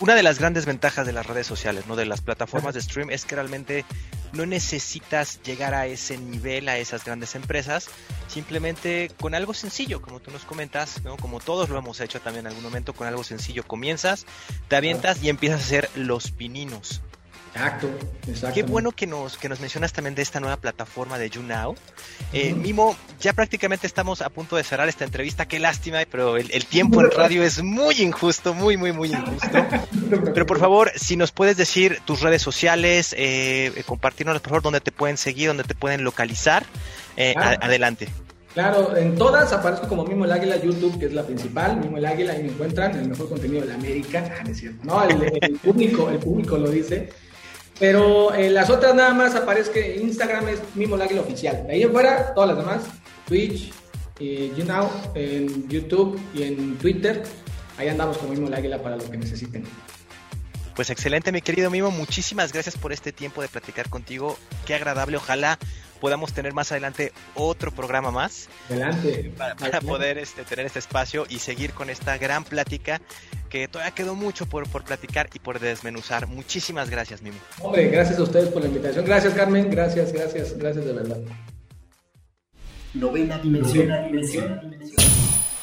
[0.00, 1.96] una de las grandes ventajas de las redes sociales, ¿no?
[1.96, 3.84] De las plataformas de stream es que realmente
[4.32, 7.88] no necesitas llegar a ese nivel, a esas grandes empresas,
[8.28, 11.00] simplemente con algo sencillo, como tú nos comentas.
[11.20, 14.26] Como todos lo hemos hecho también en algún momento, con algo sencillo comienzas,
[14.68, 17.02] te avientas y empiezas a hacer los pininos.
[17.56, 17.88] Exacto,
[18.28, 18.54] exacto.
[18.54, 21.74] Qué bueno que nos, que nos mencionas también de esta nueva plataforma de YouNow.
[22.32, 22.52] Eh.
[22.54, 25.46] Mimo, ya prácticamente estamos a punto de cerrar esta entrevista.
[25.46, 29.48] Qué lástima, pero el, el tiempo en radio es muy injusto, muy, muy, muy injusto.
[30.34, 34.62] Pero por favor, si nos puedes decir tus redes sociales, eh, eh, compartirnos por favor
[34.62, 36.64] dónde te pueden seguir, dónde te pueden localizar.
[37.16, 37.56] Eh, Ah.
[37.60, 38.08] a- adelante.
[38.52, 42.06] Claro, en todas aparezco como Mimo el Águila, YouTube, que es la principal, Mimo el
[42.06, 44.24] Águila, ahí me encuentran, el mejor contenido de la América.
[44.38, 44.78] Ah, no es cierto.
[44.82, 47.10] No, el, el público, el público lo dice.
[47.78, 51.66] Pero eh, las otras nada más aparece Instagram es Mimo Águila Oficial.
[51.66, 52.82] De ahí en fuera, todas las demás,
[53.26, 53.72] Twitch,
[54.18, 57.22] y you know, en YouTube y en Twitter,
[57.76, 59.64] ahí andamos como Mimo Águila para lo que necesiten.
[60.74, 61.90] Pues excelente, mi querido Mimo.
[61.90, 64.38] Muchísimas gracias por este tiempo de platicar contigo.
[64.66, 65.16] Qué agradable.
[65.16, 65.58] Ojalá
[66.00, 68.48] podamos tener más adelante otro programa más.
[68.68, 69.32] Adelante.
[69.36, 73.00] Para, poder este, tener este espacio y seguir con esta gran plática
[73.48, 76.26] que todavía quedó mucho por, por platicar y por desmenuzar.
[76.26, 77.38] Muchísimas gracias, Mimo.
[77.60, 79.04] Hombre, gracias a ustedes por la invitación.
[79.04, 79.70] Gracias, Carmen.
[79.70, 81.18] Gracias, gracias, gracias de verdad.
[82.94, 83.88] Novena dimensión.
[83.88, 84.60] Novena dimensión.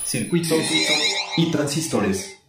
[0.06, 0.60] Circuitos
[1.38, 2.43] y transistores.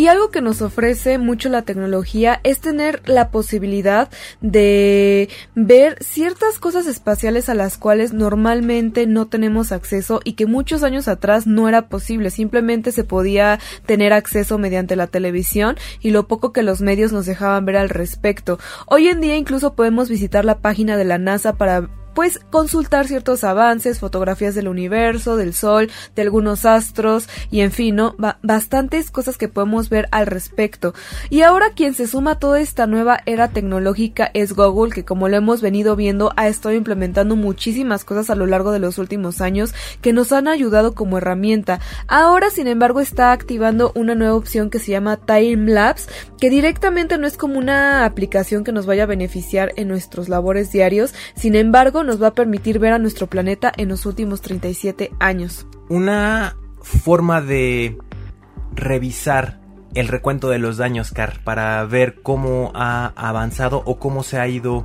[0.00, 4.08] Y algo que nos ofrece mucho la tecnología es tener la posibilidad
[4.40, 10.84] de ver ciertas cosas espaciales a las cuales normalmente no tenemos acceso y que muchos
[10.84, 12.30] años atrás no era posible.
[12.30, 17.26] Simplemente se podía tener acceso mediante la televisión y lo poco que los medios nos
[17.26, 18.58] dejaban ver al respecto.
[18.86, 23.44] Hoy en día incluso podemos visitar la página de la NASA para pues consultar ciertos
[23.44, 28.14] avances, fotografías del universo, del sol, de algunos astros y en fin, ¿no?
[28.42, 30.92] bastantes cosas que podemos ver al respecto.
[31.30, 35.30] Y ahora quien se suma a toda esta nueva era tecnológica es Google, que como
[35.30, 39.40] lo hemos venido viendo ha estado implementando muchísimas cosas a lo largo de los últimos
[39.40, 41.80] años que nos han ayudado como herramienta.
[42.06, 47.16] Ahora, sin embargo, está activando una nueva opción que se llama Time Lapse, que directamente
[47.16, 51.54] no es como una aplicación que nos vaya a beneficiar en nuestros labores diarios, sin
[51.54, 55.68] embargo, nos va a permitir ver a nuestro planeta en los últimos 37 años.
[55.88, 57.96] Una forma de
[58.74, 59.60] revisar
[59.94, 64.48] el recuento de los daños, Car, para ver cómo ha avanzado o cómo se ha
[64.48, 64.84] ido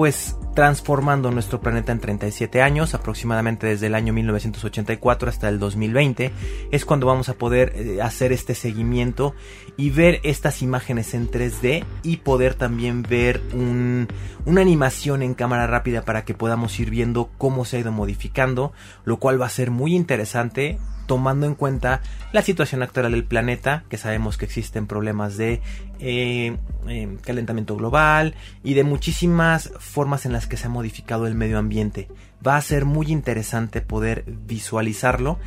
[0.00, 6.32] pues transformando nuestro planeta en 37 años, aproximadamente desde el año 1984 hasta el 2020,
[6.70, 9.34] es cuando vamos a poder eh, hacer este seguimiento
[9.76, 16.00] y ver estas imágenes en 3D y poder también ver una animación en cámara rápida
[16.00, 18.72] para que podamos ir viendo cómo se ha ido modificando,
[19.04, 20.78] lo cual va a ser muy interesante
[21.10, 25.60] tomando en cuenta la situación actual del planeta, que sabemos que existen problemas de
[25.98, 31.34] eh, eh, calentamiento global y de muchísimas formas en las que se ha modificado el
[31.34, 32.06] medio ambiente.
[32.46, 35.40] Va a ser muy interesante poder visualizarlo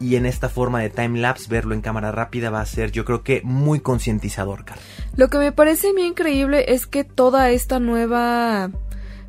[0.00, 3.04] y en esta forma de time lapse verlo en cámara rápida va a ser yo
[3.04, 4.64] creo que muy concientizador.
[5.14, 8.68] Lo que me parece muy increíble es que toda esta nueva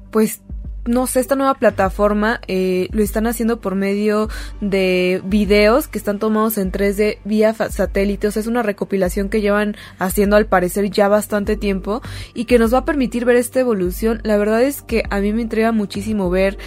[0.09, 0.41] pues
[0.85, 4.29] no sé, esta nueva plataforma eh, lo están haciendo por medio
[4.61, 8.27] de videos que están tomados en 3D vía satélite.
[8.27, 12.01] O sea, es una recopilación que llevan haciendo al parecer ya bastante tiempo
[12.33, 14.21] y que nos va a permitir ver esta evolución.
[14.23, 16.57] La verdad es que a mí me intriga muchísimo ver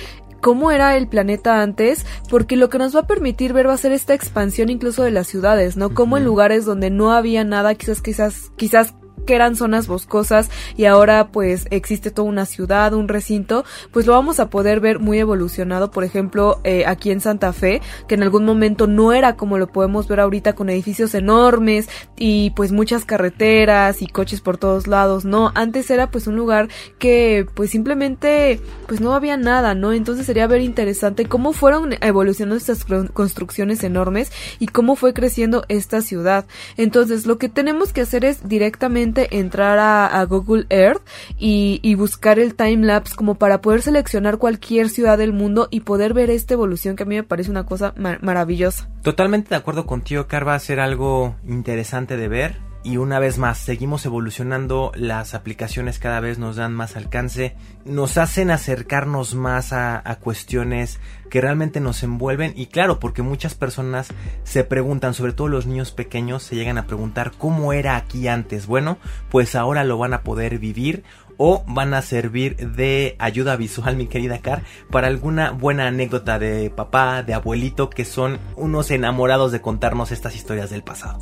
[0.40, 3.78] cómo era el planeta antes, porque lo que nos va a permitir ver va a
[3.78, 5.94] ser esta expansión incluso de las ciudades, ¿no?
[5.94, 10.84] Como en lugares donde no había nada, quizás, quizás, quizás que eran zonas boscosas y
[10.84, 15.18] ahora pues existe toda una ciudad, un recinto, pues lo vamos a poder ver muy
[15.18, 19.58] evolucionado, por ejemplo, eh, aquí en Santa Fe, que en algún momento no era como
[19.58, 24.86] lo podemos ver ahorita con edificios enormes y pues muchas carreteras y coches por todos
[24.86, 29.92] lados, no, antes era pues un lugar que pues simplemente pues no había nada, ¿no?
[29.92, 36.02] Entonces sería ver interesante cómo fueron evolucionando estas construcciones enormes y cómo fue creciendo esta
[36.02, 36.46] ciudad.
[36.76, 41.02] Entonces lo que tenemos que hacer es directamente entrar a, Google Earth
[41.38, 46.14] y, buscar el time lapse como para poder seleccionar cualquier ciudad del mundo y poder
[46.14, 48.88] ver esta evolución que a mí me parece una cosa maravillosa.
[49.02, 53.38] Totalmente de acuerdo contigo, Car, va a ser algo interesante de ver y una vez
[53.38, 59.72] más seguimos evolucionando, las aplicaciones cada vez nos dan más alcance, nos hacen acercarnos más
[59.72, 60.98] a, cuestiones
[61.30, 64.08] que realmente nos envuelven y claro, porque muchas personas
[64.44, 68.66] se preguntan, sobre todo los niños pequeños, se llegan a preguntar cómo era aquí antes.
[68.66, 68.98] Bueno,
[69.30, 71.04] pues ahora lo van a poder vivir
[71.38, 76.68] o van a servir de ayuda visual, mi querida Car, para alguna buena anécdota de
[76.68, 81.20] papá, de abuelito, que son unos enamorados de contarnos estas historias del pasado.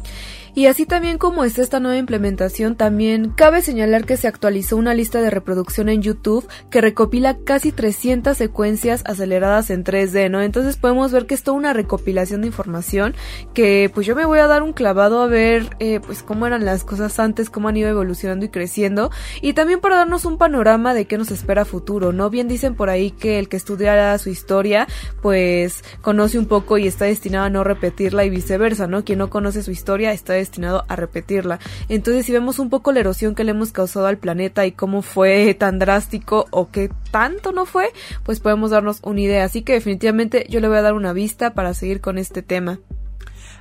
[0.56, 4.94] Y así también como está esta nueva implementación, también cabe señalar que se actualizó una
[4.94, 10.40] lista de reproducción en YouTube que recopila casi 300 secuencias aceleradas en 3D, ¿no?
[10.40, 13.14] Entonces podemos ver que es toda una recopilación de información
[13.52, 16.64] que pues yo me voy a dar un clavado a ver eh, pues cómo eran
[16.64, 19.10] las cosas antes, cómo han ido evolucionando y creciendo
[19.42, 22.30] y también para darnos un panorama de qué nos espera futuro, ¿no?
[22.30, 24.88] Bien dicen por ahí que el que estudiara su historia
[25.20, 29.04] pues conoce un poco y está destinado a no repetirla y viceversa, ¿no?
[29.04, 31.58] Quien no conoce su historia está destinado destinado a repetirla.
[31.88, 35.02] Entonces, si vemos un poco la erosión que le hemos causado al planeta y cómo
[35.02, 37.90] fue tan drástico o qué tanto no fue,
[38.22, 39.44] pues podemos darnos una idea.
[39.44, 42.78] Así que definitivamente yo le voy a dar una vista para seguir con este tema.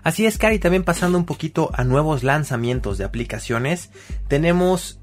[0.03, 3.89] Así es, Cari, también pasando un poquito a nuevos lanzamientos de aplicaciones,
[4.27, 4.99] tenemos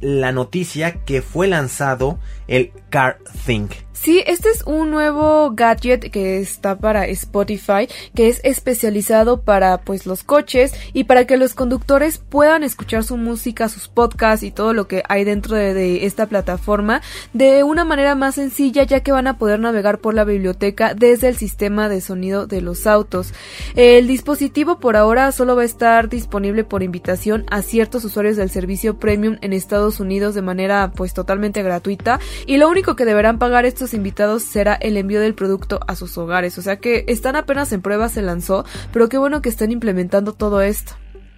[0.00, 3.72] la noticia que fue lanzado el Car Think.
[4.02, 10.06] Sí, este es un nuevo gadget que está para Spotify, que es especializado para pues
[10.06, 14.72] los coches y para que los conductores puedan escuchar su música, sus podcasts y todo
[14.72, 17.02] lo que hay dentro de, esta plataforma
[17.34, 21.28] de una manera más sencilla ya que van a poder navegar por la biblioteca desde
[21.28, 23.34] el sistema de sonido de los autos.
[23.76, 28.48] El dispositivo por ahora solo va a estar disponible por invitación a ciertos usuarios del
[28.48, 33.38] servicio premium en Estados Unidos de manera pues totalmente gratuita y lo único que deberán
[33.38, 36.58] pagar estos invitados será el envío del producto a sus hogares.
[36.58, 40.32] O sea que están apenas en prueba, se lanzó, pero qué bueno que estén implementando
[40.32, 40.92] todo esto.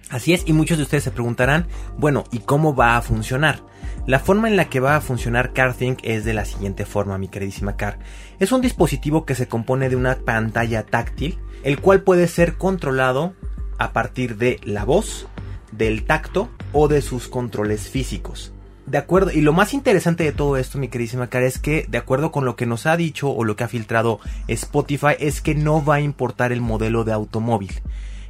[0.09, 3.63] Así es, y muchos de ustedes se preguntarán, bueno, ¿y cómo va a funcionar?
[4.05, 7.29] La forma en la que va a funcionar CarThink es de la siguiente forma, mi
[7.29, 7.99] queridísima Car.
[8.39, 13.33] Es un dispositivo que se compone de una pantalla táctil, el cual puede ser controlado
[13.79, 15.27] a partir de la voz,
[15.71, 18.52] del tacto o de sus controles físicos.
[18.85, 21.97] De acuerdo, y lo más interesante de todo esto, mi queridísima cara, es que de
[21.97, 25.55] acuerdo con lo que nos ha dicho o lo que ha filtrado Spotify, es que
[25.55, 27.81] no va a importar el modelo de automóvil.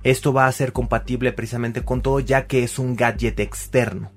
[0.04, 4.12] Esto va a ser compatible precisamente con todo ya que es un gadget externo.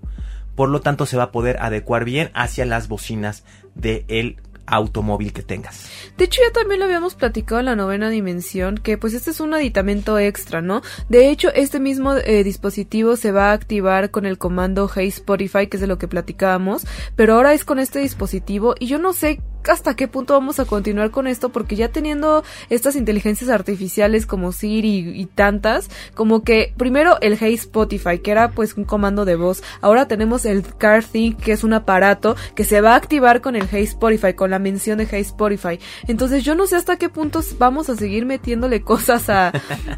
[0.54, 3.44] Por lo tanto se va a poder adecuar bien hacia las bocinas
[3.74, 5.88] del automóvil que tengas.
[6.16, 9.40] De hecho, ya también lo habíamos platicado en la novena dimensión, que pues este es
[9.40, 10.82] un aditamento extra, ¿no?
[11.08, 15.66] De hecho, este mismo eh, dispositivo se va a activar con el comando Hey Spotify,
[15.66, 19.12] que es de lo que platicábamos, pero ahora es con este dispositivo y yo no
[19.12, 19.40] sé
[19.72, 24.52] hasta qué punto vamos a continuar con esto porque ya teniendo estas inteligencias artificiales como
[24.52, 29.36] Siri y, tantas, como que primero el Hey Spotify, que era pues un comando de
[29.36, 33.40] voz, ahora tenemos el Car Think, que es un aparato que se va a activar
[33.40, 35.78] con el Hey Spotify, con la mención de Hey Spotify.
[36.06, 39.52] Entonces yo no sé hasta qué puntos vamos a seguir metiéndole cosas a,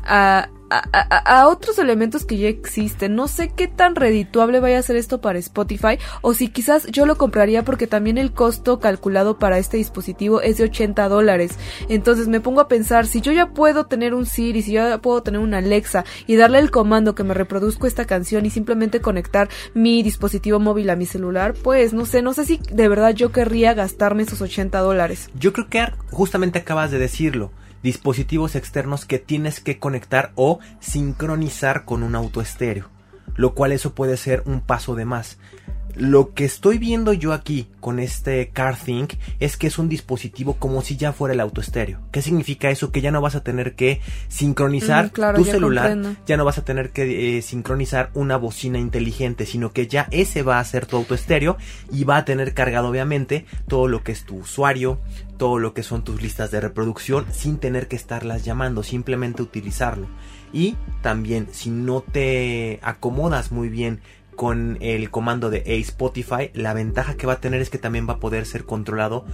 [0.04, 3.14] a, a, otros elementos que ya existen.
[3.14, 7.06] No sé qué tan redituable vaya a ser esto para Spotify o si quizás yo
[7.06, 11.58] lo compraría porque también el costo calculado para este dispositivo es de 80 dólares.
[11.88, 14.98] Entonces me pongo a pensar, si yo ya puedo tener un Siri, si yo ya
[14.98, 19.00] puedo tener una Alexa y darle el comando que me reproduzco esta canción y simplemente
[19.00, 23.14] conectar mi dispositivo móvil a mi celular, pues no sé, no sé si de verdad
[23.14, 25.30] yo querría gastarme esos 80 dólares.
[25.34, 27.50] Yo creo que justamente acabas de decirlo
[27.82, 32.88] dispositivos externos que tienes que conectar o sincronizar con un auto estéreo,
[33.36, 35.38] lo cual eso puede ser un paso de más.
[35.98, 40.80] Lo que estoy viendo yo aquí con este CarThink es que es un dispositivo como
[40.80, 41.98] si ya fuera el auto estéreo.
[42.12, 42.92] ¿Qué significa eso?
[42.92, 46.20] Que ya no vas a tener que sincronizar Mm, claro, tu ya celular, comprendo.
[46.24, 50.42] ya no vas a tener que eh, sincronizar una bocina inteligente, sino que ya ese
[50.42, 51.56] va a ser tu auto estéreo
[51.90, 55.00] y va a tener cargado obviamente todo lo que es tu usuario,
[55.36, 60.06] todo lo que son tus listas de reproducción sin tener que estarlas llamando, simplemente utilizarlo.
[60.52, 64.00] Y también si no te acomodas muy bien
[64.38, 68.12] con el comando de Spotify, la ventaja que va a tener es que también va
[68.14, 69.24] a poder ser controlado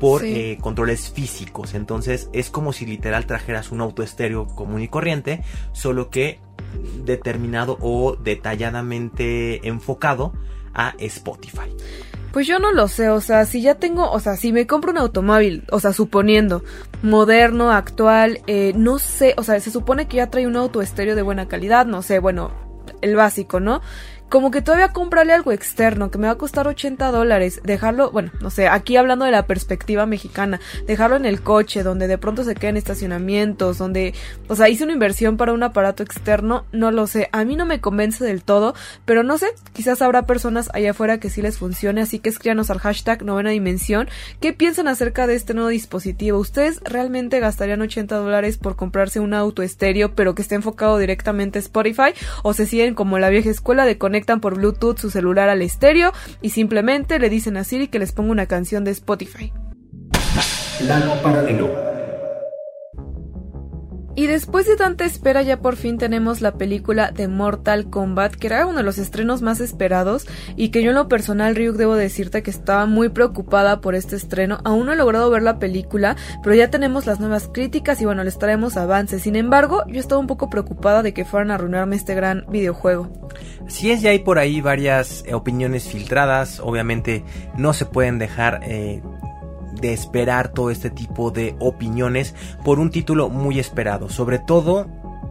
[0.00, 0.32] por Sí.
[0.34, 1.74] eh, controles físicos.
[1.74, 6.40] Entonces es como si literal trajeras un auto estéreo común y corriente, solo que
[7.04, 10.32] determinado o detalladamente enfocado
[10.72, 11.68] a Spotify.
[12.32, 14.92] Pues yo no lo sé, o sea, si ya tengo, o sea, si me compro
[14.92, 16.64] un automóvil, o sea, suponiendo,
[17.02, 21.16] moderno, actual, eh, no sé, o sea, se supone que ya trae un auto estéreo
[21.16, 22.50] de buena calidad, no sé, bueno,
[23.02, 23.80] el básico, ¿no?
[24.28, 28.32] Como que todavía comprarle algo externo que me va a costar 80 dólares, dejarlo, bueno,
[28.40, 32.42] no sé, aquí hablando de la perspectiva mexicana, dejarlo en el coche, donde de pronto
[32.42, 34.12] se quedan estacionamientos, donde,
[34.48, 37.64] o sea, hice una inversión para un aparato externo, no lo sé, a mí no
[37.64, 41.58] me convence del todo, pero no sé, quizás habrá personas allá afuera que sí les
[41.58, 44.08] funcione, así que escríbanos al hashtag novena dimensión,
[44.40, 46.38] ¿qué piensan acerca de este nuevo dispositivo?
[46.38, 51.58] ¿Ustedes realmente gastarían 80 dólares por comprarse un auto estéreo, pero que esté enfocado directamente
[51.58, 52.14] a Spotify?
[52.42, 56.12] ¿O se siguen como la vieja escuela de conectan por Bluetooth su celular al estéreo
[56.40, 59.52] y simplemente le dicen a Siri que les ponga una canción de Spotify?
[64.16, 68.46] Y después de tanta espera ya por fin tenemos la película de Mortal Kombat, que
[68.46, 71.96] era uno de los estrenos más esperados y que yo en lo personal, Ryuk, debo
[71.96, 74.58] decirte que estaba muy preocupada por este estreno.
[74.64, 78.22] Aún no he logrado ver la película, pero ya tenemos las nuevas críticas y bueno,
[78.22, 79.22] les traemos avances.
[79.22, 83.10] Sin embargo, yo estaba un poco preocupada de que fueran a arruinarme este gran videojuego.
[83.66, 87.24] Si es, ya hay por ahí varias eh, opiniones filtradas, obviamente
[87.56, 89.02] no se pueden dejar eh,
[89.80, 92.34] de esperar todo este tipo de opiniones
[92.64, 94.08] por un título muy esperado.
[94.08, 94.86] Sobre todo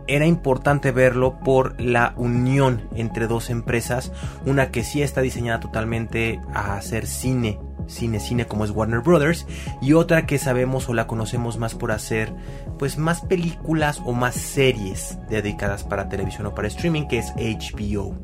[0.07, 4.11] era importante verlo por la unión entre dos empresas,
[4.45, 9.47] una que sí está diseñada totalmente a hacer cine, cine, cine como es Warner Brothers,
[9.81, 12.33] y otra que sabemos o la conocemos más por hacer
[12.77, 18.15] pues más películas o más series dedicadas para televisión o para streaming, que es HBO.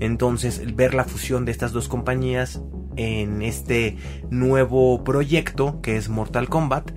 [0.00, 2.62] Entonces, ver la fusión de estas dos compañías
[2.98, 3.96] en este
[4.30, 6.90] nuevo proyecto que es Mortal Kombat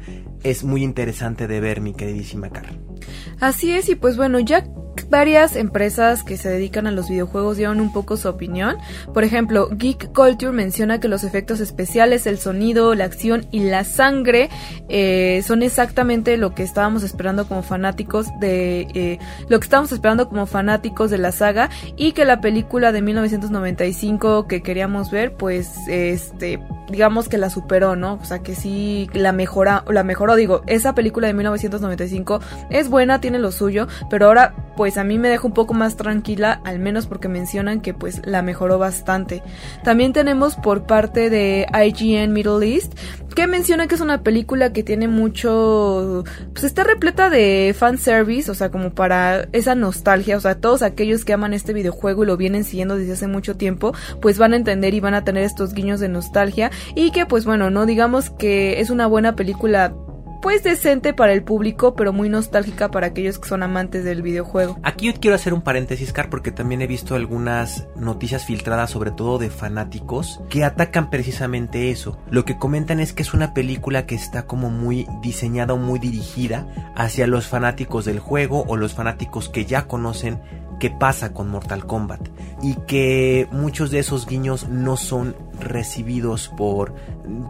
[0.44, 2.91] es muy interesante de ver, mi queridísima Carl.
[3.40, 4.64] Así es, y pues bueno, ya
[5.10, 8.78] varias empresas que se dedican a los videojuegos dieron un poco su opinión.
[9.14, 13.84] Por ejemplo, Geek Culture menciona que los efectos especiales, el sonido, la acción y la
[13.84, 14.50] sangre
[14.90, 19.20] eh, son exactamente lo que estábamos esperando como fanáticos de eh,
[19.50, 24.48] lo que estábamos esperando como fanáticos de la saga y que la película de 1995
[24.48, 26.60] que queríamos ver, pues este
[26.92, 28.20] digamos que la superó, ¿no?
[28.22, 33.22] O sea, que sí la mejora, la mejoró, digo, esa película de 1995 es buena,
[33.22, 36.80] tiene lo suyo, pero ahora pues a mí me deja un poco más tranquila, al
[36.80, 39.44] menos porque mencionan que pues la mejoró bastante.
[39.84, 42.94] También tenemos por parte de IGN Middle East
[43.36, 46.24] que menciona que es una película que tiene mucho,
[46.54, 51.24] pues está repleta de fanservice, o sea, como para esa nostalgia, o sea, todos aquellos
[51.26, 54.58] que aman este videojuego y lo vienen siguiendo desde hace mucho tiempo, pues van a
[54.58, 58.30] entender y van a tener estos guiños de nostalgia y que pues bueno, no digamos
[58.30, 59.94] que es una buena película
[60.42, 64.80] pues decente para el público, pero muy nostálgica para aquellos que son amantes del videojuego.
[64.84, 69.12] Aquí yo quiero hacer un paréntesis, Car, porque también he visto algunas noticias filtradas, sobre
[69.12, 72.18] todo de fanáticos, que atacan precisamente eso.
[72.30, 76.00] Lo que comentan es que es una película que está como muy diseñada o muy
[76.00, 80.40] dirigida hacia los fanáticos del juego o los fanáticos que ya conocen
[80.80, 82.28] qué pasa con Mortal Kombat
[82.64, 86.94] y que muchos de esos guiños no son recibidos por,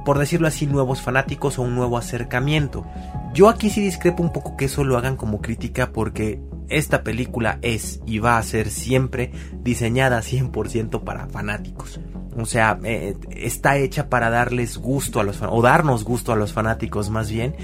[0.05, 2.86] por decirlo así, nuevos fanáticos o un nuevo acercamiento.
[3.34, 7.59] Yo aquí sí discrepo un poco que eso lo hagan como crítica porque esta película
[7.62, 9.32] es y va a ser siempre
[9.62, 11.99] diseñada 100% para fanáticos.
[12.38, 16.53] O sea, eh, está hecha para darles gusto a los o darnos gusto a los
[16.53, 17.55] fanáticos más bien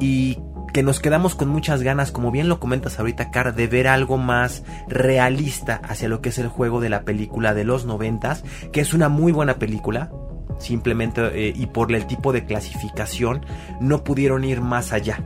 [0.00, 0.38] y
[0.72, 4.18] que nos quedamos con muchas ganas, como bien lo comentas ahorita, Car, de ver algo
[4.18, 8.80] más realista hacia lo que es el juego de la película de los noventas, que
[8.80, 10.10] es una muy buena película,
[10.58, 13.44] simplemente eh, y por el tipo de clasificación
[13.80, 15.22] no pudieron ir más allá.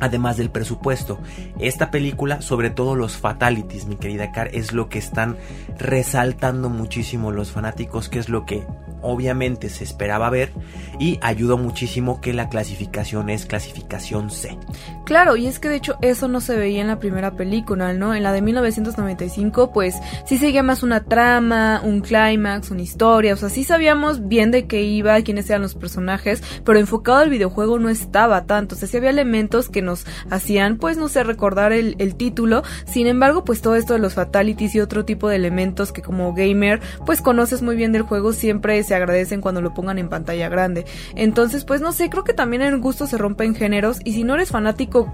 [0.00, 1.18] Además del presupuesto,
[1.58, 5.36] esta película, sobre todo los fatalities, mi querida Car, es lo que están
[5.78, 8.64] resaltando muchísimo los fanáticos, que es lo que
[9.02, 10.52] obviamente se esperaba ver
[10.98, 14.56] y ayudó muchísimo que la clasificación es clasificación C.
[15.04, 18.14] Claro, y es que de hecho eso no se veía en la primera película, ¿no?
[18.14, 23.36] En la de 1995 pues sí seguía más una trama, un clímax, una historia, o
[23.36, 27.78] sea, sí sabíamos bien de qué iba, quiénes eran los personajes, pero enfocado al videojuego
[27.78, 31.72] no estaba tanto, o sea, sí había elementos que nos hacían pues no sé recordar
[31.72, 35.36] el, el título, sin embargo pues todo esto de los fatalities y otro tipo de
[35.36, 39.60] elementos que como gamer pues conoces muy bien del juego siempre es se agradecen cuando
[39.60, 40.84] lo pongan en pantalla grande.
[41.14, 44.24] Entonces, pues no sé, creo que también el gusto se rompe en géneros y si
[44.24, 45.12] no eres fanático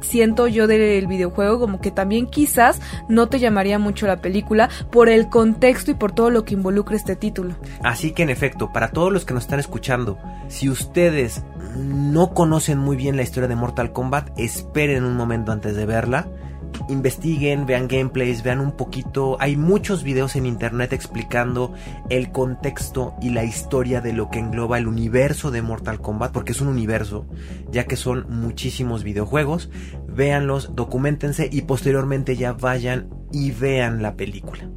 [0.00, 5.10] siento yo del videojuego como que también quizás no te llamaría mucho la película por
[5.10, 7.56] el contexto y por todo lo que involucra este título.
[7.82, 10.16] Así que en efecto, para todos los que nos están escuchando,
[10.48, 11.44] si ustedes
[11.76, 16.26] no conocen muy bien la historia de Mortal Kombat, esperen un momento antes de verla
[16.88, 19.36] investiguen, vean gameplays, vean un poquito.
[19.40, 21.72] Hay muchos videos en internet explicando
[22.08, 26.52] el contexto y la historia de lo que engloba el universo de Mortal Kombat, porque
[26.52, 27.26] es un universo,
[27.70, 29.70] ya que son muchísimos videojuegos.
[30.08, 34.68] Véanlos, documentense y posteriormente ya vayan y vean la película.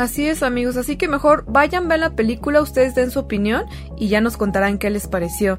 [0.00, 3.66] Así es amigos, así que mejor vayan, vean la película, ustedes den su opinión
[3.98, 5.58] y ya nos contarán qué les pareció.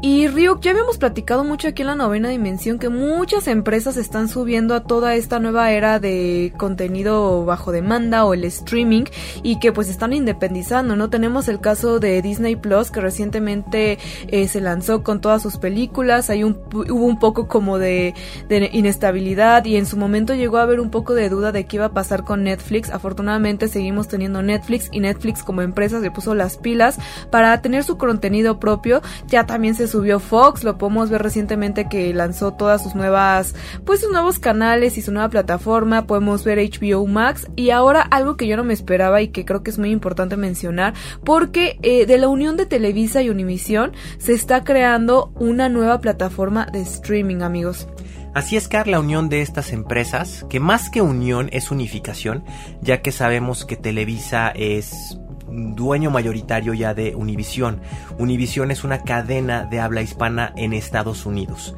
[0.00, 4.28] Y Ryuk, ya habíamos platicado mucho aquí en la novena dimensión que muchas empresas están
[4.28, 9.02] subiendo a toda esta nueva era de contenido bajo demanda o el streaming
[9.42, 11.10] y que pues están independizando, ¿no?
[11.10, 16.30] Tenemos el caso de Disney Plus que recientemente eh, se lanzó con todas sus películas,
[16.30, 18.14] hay un, hubo un poco como de,
[18.48, 21.78] de inestabilidad y en su momento llegó a haber un poco de duda de qué
[21.78, 26.34] iba a pasar con Netflix, afortunadamente seguimos teniendo Netflix y Netflix como empresa se puso
[26.34, 26.98] las pilas
[27.30, 29.02] para tener su contenido propio.
[29.26, 33.54] Ya también se subió Fox, lo podemos ver recientemente que lanzó todas sus nuevas,
[33.84, 36.06] pues sus nuevos canales y su nueva plataforma.
[36.06, 39.62] Podemos ver HBO Max y ahora algo que yo no me esperaba y que creo
[39.62, 40.94] que es muy importante mencionar
[41.24, 46.66] porque eh, de la unión de Televisa y Univisión se está creando una nueva plataforma
[46.66, 47.88] de streaming amigos.
[48.34, 52.44] Así es, que la unión de estas empresas, que más que unión es unificación,
[52.80, 55.18] ya que sabemos que Televisa es
[55.48, 57.82] dueño mayoritario ya de Univision.
[58.18, 61.74] Univision es una cadena de habla hispana en Estados Unidos.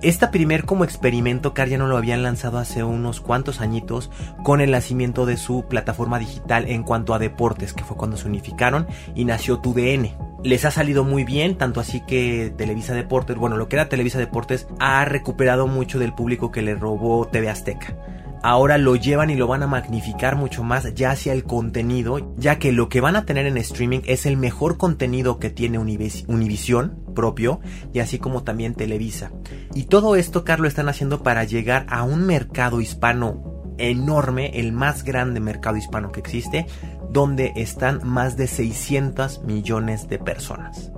[0.00, 4.10] Esta primer como experimento Car ya no lo habían lanzado hace unos cuantos añitos
[4.42, 8.26] con el nacimiento de su plataforma digital en cuanto a deportes, que fue cuando se
[8.26, 10.29] unificaron y nació TUDN.
[10.42, 14.18] Les ha salido muy bien, tanto así que Televisa Deportes, bueno, lo que era Televisa
[14.18, 17.94] Deportes ha recuperado mucho del público que le robó TV Azteca.
[18.42, 22.58] ahora lo llevan y lo van a magnificar mucho más ya hacia el contenido, ya
[22.58, 27.04] que lo que van a tener en streaming es el mejor contenido que tiene Univision
[27.14, 27.60] propio
[27.92, 29.30] y así como también Televisa.
[29.74, 35.04] Y todo esto, Carlos, están haciendo para llegar a un mercado hispano enorme, el más
[35.04, 36.66] grande mercado hispano que existe,
[37.12, 40.89] donde están más de 600 millones de personas.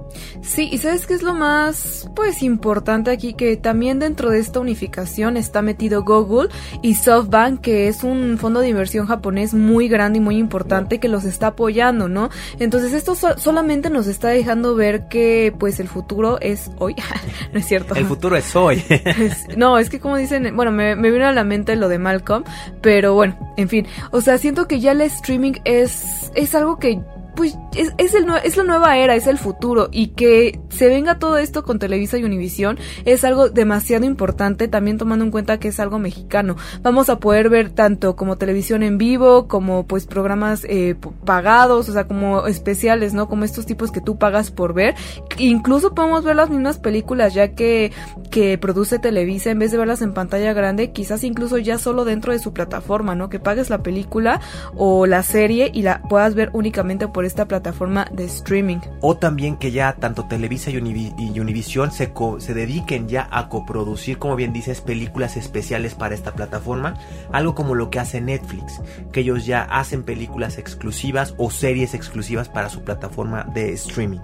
[0.43, 4.59] Sí, y sabes qué es lo más, pues, importante aquí, que también dentro de esta
[4.59, 6.49] unificación está metido Google
[6.83, 11.09] y SoftBank, que es un fondo de inversión japonés muy grande y muy importante que
[11.09, 12.29] los está apoyando, ¿no?
[12.59, 16.97] Entonces esto solamente nos está dejando ver que, pues, el futuro es hoy,
[17.53, 17.95] ¿no es cierto?
[17.95, 18.83] El futuro es hoy.
[19.57, 22.43] no, es que como dicen, bueno, me, me vino a la mente lo de Malcolm,
[22.81, 27.01] pero bueno, en fin, o sea, siento que ya el streaming es, es algo que
[27.35, 31.19] pues es, es, el, es la nueva era, es el futuro y que se venga
[31.19, 35.69] todo esto con Televisa y Univisión es algo demasiado importante, también tomando en cuenta que
[35.69, 36.57] es algo mexicano.
[36.83, 41.93] Vamos a poder ver tanto como televisión en vivo, como pues programas eh, pagados, o
[41.93, 43.29] sea, como especiales, ¿no?
[43.29, 44.95] Como estos tipos que tú pagas por ver.
[45.39, 47.93] Incluso podemos ver las mismas películas ya que,
[48.31, 52.33] que produce Televisa en vez de verlas en pantalla grande, quizás incluso ya solo dentro
[52.33, 53.29] de su plataforma, ¿no?
[53.29, 54.41] Que pagues la película
[54.77, 58.79] o la serie y la puedas ver únicamente por esta plataforma de streaming.
[59.01, 64.37] O también que ya tanto Televisa y, Univision se, se dediquen ya a coproducir, como
[64.37, 66.95] bien dices, películas especiales para esta plataforma.
[67.33, 68.81] Algo como lo que hace Netflix,
[69.13, 74.21] que ellos ya hacen películas exclusivas o series exclusivas para su plataforma de streaming.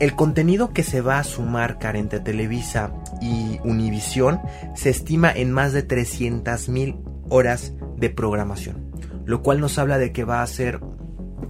[0.00, 4.40] El contenido que se va a sumar entre Televisa y Univision
[4.76, 8.92] se estima en más de 300.000 horas de programación,
[9.24, 10.80] lo cual nos habla de que va a ser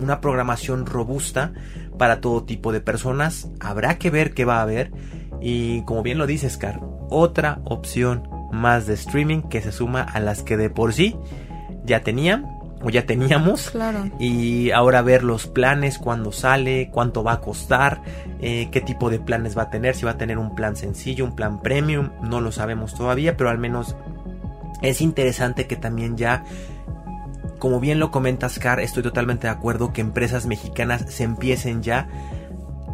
[0.00, 1.52] una programación robusta
[1.98, 3.50] para todo tipo de personas.
[3.60, 4.92] Habrá que ver qué va a haber.
[5.40, 6.80] Y como bien lo dices, Car,
[7.10, 11.16] otra opción más de streaming que se suma a las que de por sí
[11.84, 13.70] ya tenían o ya teníamos.
[13.70, 14.10] Claro.
[14.18, 18.02] Y ahora ver los planes, cuándo sale, cuánto va a costar,
[18.40, 21.24] eh, qué tipo de planes va a tener, si va a tener un plan sencillo,
[21.24, 23.96] un plan premium, no lo sabemos todavía, pero al menos
[24.82, 26.44] es interesante que también ya
[27.58, 32.08] como bien lo comentas, Car, estoy totalmente de acuerdo que empresas mexicanas se empiecen ya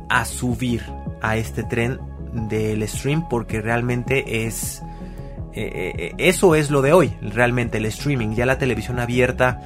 [0.08, 0.82] a subir
[1.20, 1.98] a este tren
[2.48, 4.82] del stream porque realmente es...
[5.56, 9.60] Eh, eh, eso es lo de hoy, realmente el streaming, ya la televisión abierta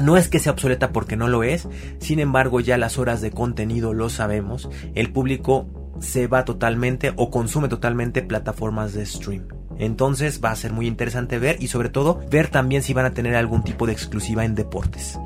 [0.00, 1.66] no es que sea obsoleta porque no lo es,
[1.98, 5.66] sin embargo ya las horas de contenido lo sabemos, el público
[6.00, 9.48] se va totalmente o consume totalmente plataformas de stream.
[9.78, 13.12] Entonces va a ser muy interesante ver y sobre todo ver también si van a
[13.12, 15.18] tener algún tipo de exclusiva en deportes.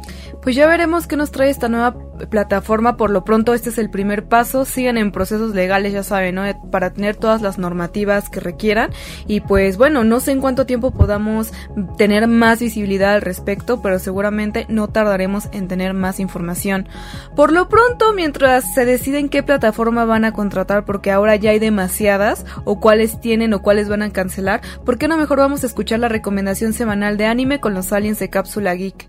[0.42, 1.96] Pues ya veremos qué nos trae esta nueva
[2.30, 2.96] plataforma.
[2.96, 4.64] Por lo pronto este es el primer paso.
[4.64, 6.38] Sigan en procesos legales, ya saben.
[6.70, 8.90] Para tener todas las normativas que requieran.
[9.26, 11.52] Y pues bueno, no sé en cuánto tiempo podamos
[11.96, 16.88] tener más visibilidad al respecto, pero seguramente no tardaremos en tener más información.
[17.36, 21.58] Por lo pronto, mientras se deciden qué plataforma van a contratar, porque ahora ya hay
[21.58, 24.37] demasiadas, o cuáles tienen o cuáles van a cancelar
[24.84, 28.18] ¿por qué no mejor vamos a escuchar la recomendación semanal de anime con los aliens
[28.18, 29.08] de Cápsula Geek?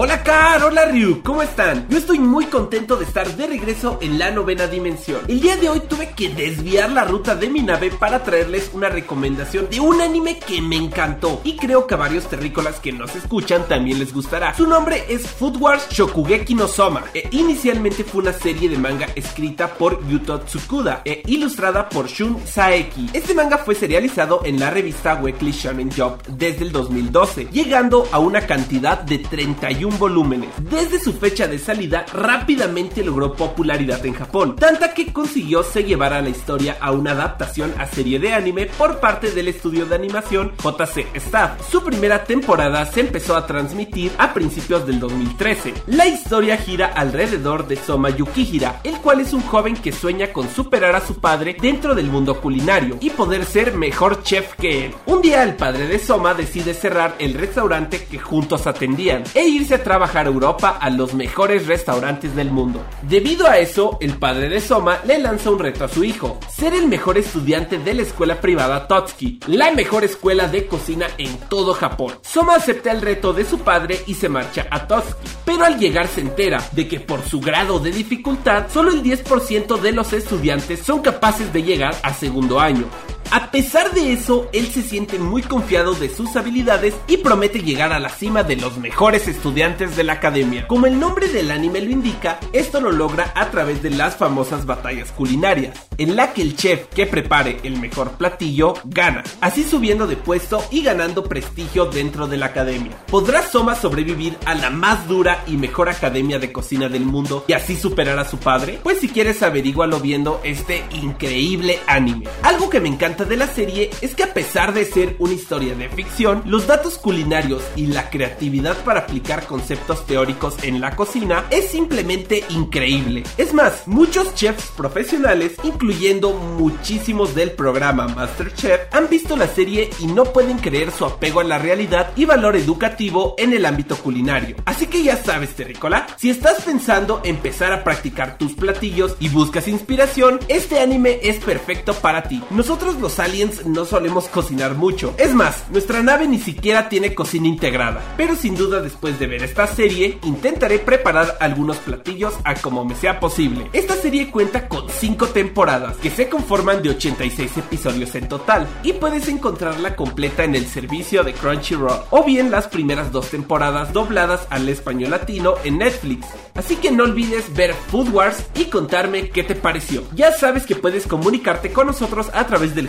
[0.00, 1.88] Hola Car, hola Ryu, ¿cómo están?
[1.88, 5.22] Yo estoy muy contento de estar de regreso en la novena dimensión.
[5.26, 8.88] El día de hoy tuve que desviar la ruta de mi nave para traerles una
[8.90, 13.16] recomendación de un anime que me encantó y creo que a varios terrícolas que nos
[13.16, 14.54] escuchan también les gustará.
[14.54, 17.02] Su nombre es Food Wars Shokugeki no Soma.
[17.12, 22.46] E inicialmente fue una serie de manga escrita por Yuto Tsukuda e ilustrada por Shun
[22.46, 23.10] Saeki.
[23.14, 28.20] Este manga fue serializado en la revista Weekly Shonen Jump desde el 2012, llegando a
[28.20, 30.50] una cantidad de 31 volúmenes.
[30.58, 36.20] Desde su fecha de salida, rápidamente logró popularidad en Japón, tanta que consiguió se llevara
[36.20, 40.52] la historia a una adaptación a serie de anime por parte del estudio de animación
[40.62, 41.70] JC Staff.
[41.70, 45.74] Su primera temporada se empezó a transmitir a principios del 2013.
[45.86, 50.48] La historia gira alrededor de Soma Yukihira, el cual es un joven que sueña con
[50.48, 54.94] superar a su padre dentro del mundo culinario y poder ser mejor chef que él.
[55.06, 59.67] Un día el padre de Soma decide cerrar el restaurante que juntos atendían e irse
[59.76, 62.82] trabajar a Europa a los mejores restaurantes del mundo.
[63.02, 66.72] Debido a eso, el padre de Soma le lanza un reto a su hijo, ser
[66.72, 71.74] el mejor estudiante de la escuela privada Totsuki, la mejor escuela de cocina en todo
[71.74, 72.14] Japón.
[72.22, 76.08] Soma acepta el reto de su padre y se marcha a Totsuki, pero al llegar
[76.08, 80.80] se entera de que por su grado de dificultad, solo el 10% de los estudiantes
[80.80, 82.86] son capaces de llegar a segundo año.
[83.30, 87.92] A pesar de eso, él se siente muy confiado de sus habilidades y promete llegar
[87.92, 90.66] a la cima de los mejores estudiantes de la academia.
[90.66, 94.64] Como el nombre del anime lo indica, esto lo logra a través de las famosas
[94.64, 100.06] batallas culinarias, en la que el chef que prepare el mejor platillo gana, así subiendo
[100.06, 102.96] de puesto y ganando prestigio dentro de la academia.
[103.10, 107.52] ¿Podrá Soma sobrevivir a la más dura y mejor academia de cocina del mundo y
[107.52, 108.80] así superar a su padre?
[108.82, 112.26] Pues si quieres averígualo viendo este increíble anime.
[112.42, 115.74] Algo que me encanta de la serie es que a pesar de ser una historia
[115.74, 121.44] de ficción, los datos culinarios y la creatividad para aplicar conceptos teóricos en la cocina
[121.50, 123.24] es simplemente increíble.
[123.36, 130.06] Es más, muchos chefs profesionales, incluyendo muchísimos del programa MasterChef, han visto la serie y
[130.06, 134.56] no pueden creer su apego a la realidad y valor educativo en el ámbito culinario.
[134.64, 139.68] Así que ya sabes, Terrícola, si estás pensando empezar a practicar tus platillos y buscas
[139.68, 142.42] inspiración, este anime es perfecto para ti.
[142.50, 145.14] Nosotros los aliens no solemos cocinar mucho.
[145.18, 148.02] Es más, nuestra nave ni siquiera tiene cocina integrada.
[148.16, 152.94] Pero sin duda después de ver esta serie, intentaré preparar algunos platillos a como me
[152.94, 153.68] sea posible.
[153.72, 158.92] Esta serie cuenta con 5 temporadas que se conforman de 86 episodios en total y
[158.92, 164.46] puedes encontrarla completa en el servicio de Crunchyroll o bien las primeras dos temporadas dobladas
[164.50, 166.26] al español latino en Netflix.
[166.54, 170.02] Así que no olvides ver Food Wars y contarme qué te pareció.
[170.14, 172.88] Ya sabes que puedes comunicarte con nosotros a través del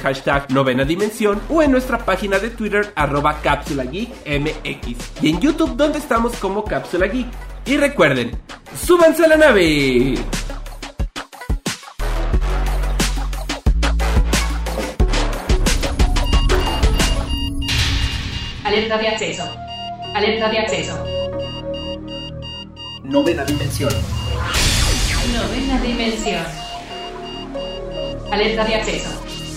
[0.50, 5.76] novena dimensión o en nuestra página de Twitter arroba cápsula geek mx y en YouTube
[5.76, 7.28] donde estamos como cápsula geek.
[7.66, 8.32] Y recuerden,
[8.76, 10.16] súbanse a la nave.
[18.64, 19.44] Alerta de acceso.
[20.16, 21.06] Alerta de acceso.
[23.04, 23.92] Novena dimensión.
[25.34, 26.44] Novena dimensión.
[28.32, 29.29] Alerta de acceso.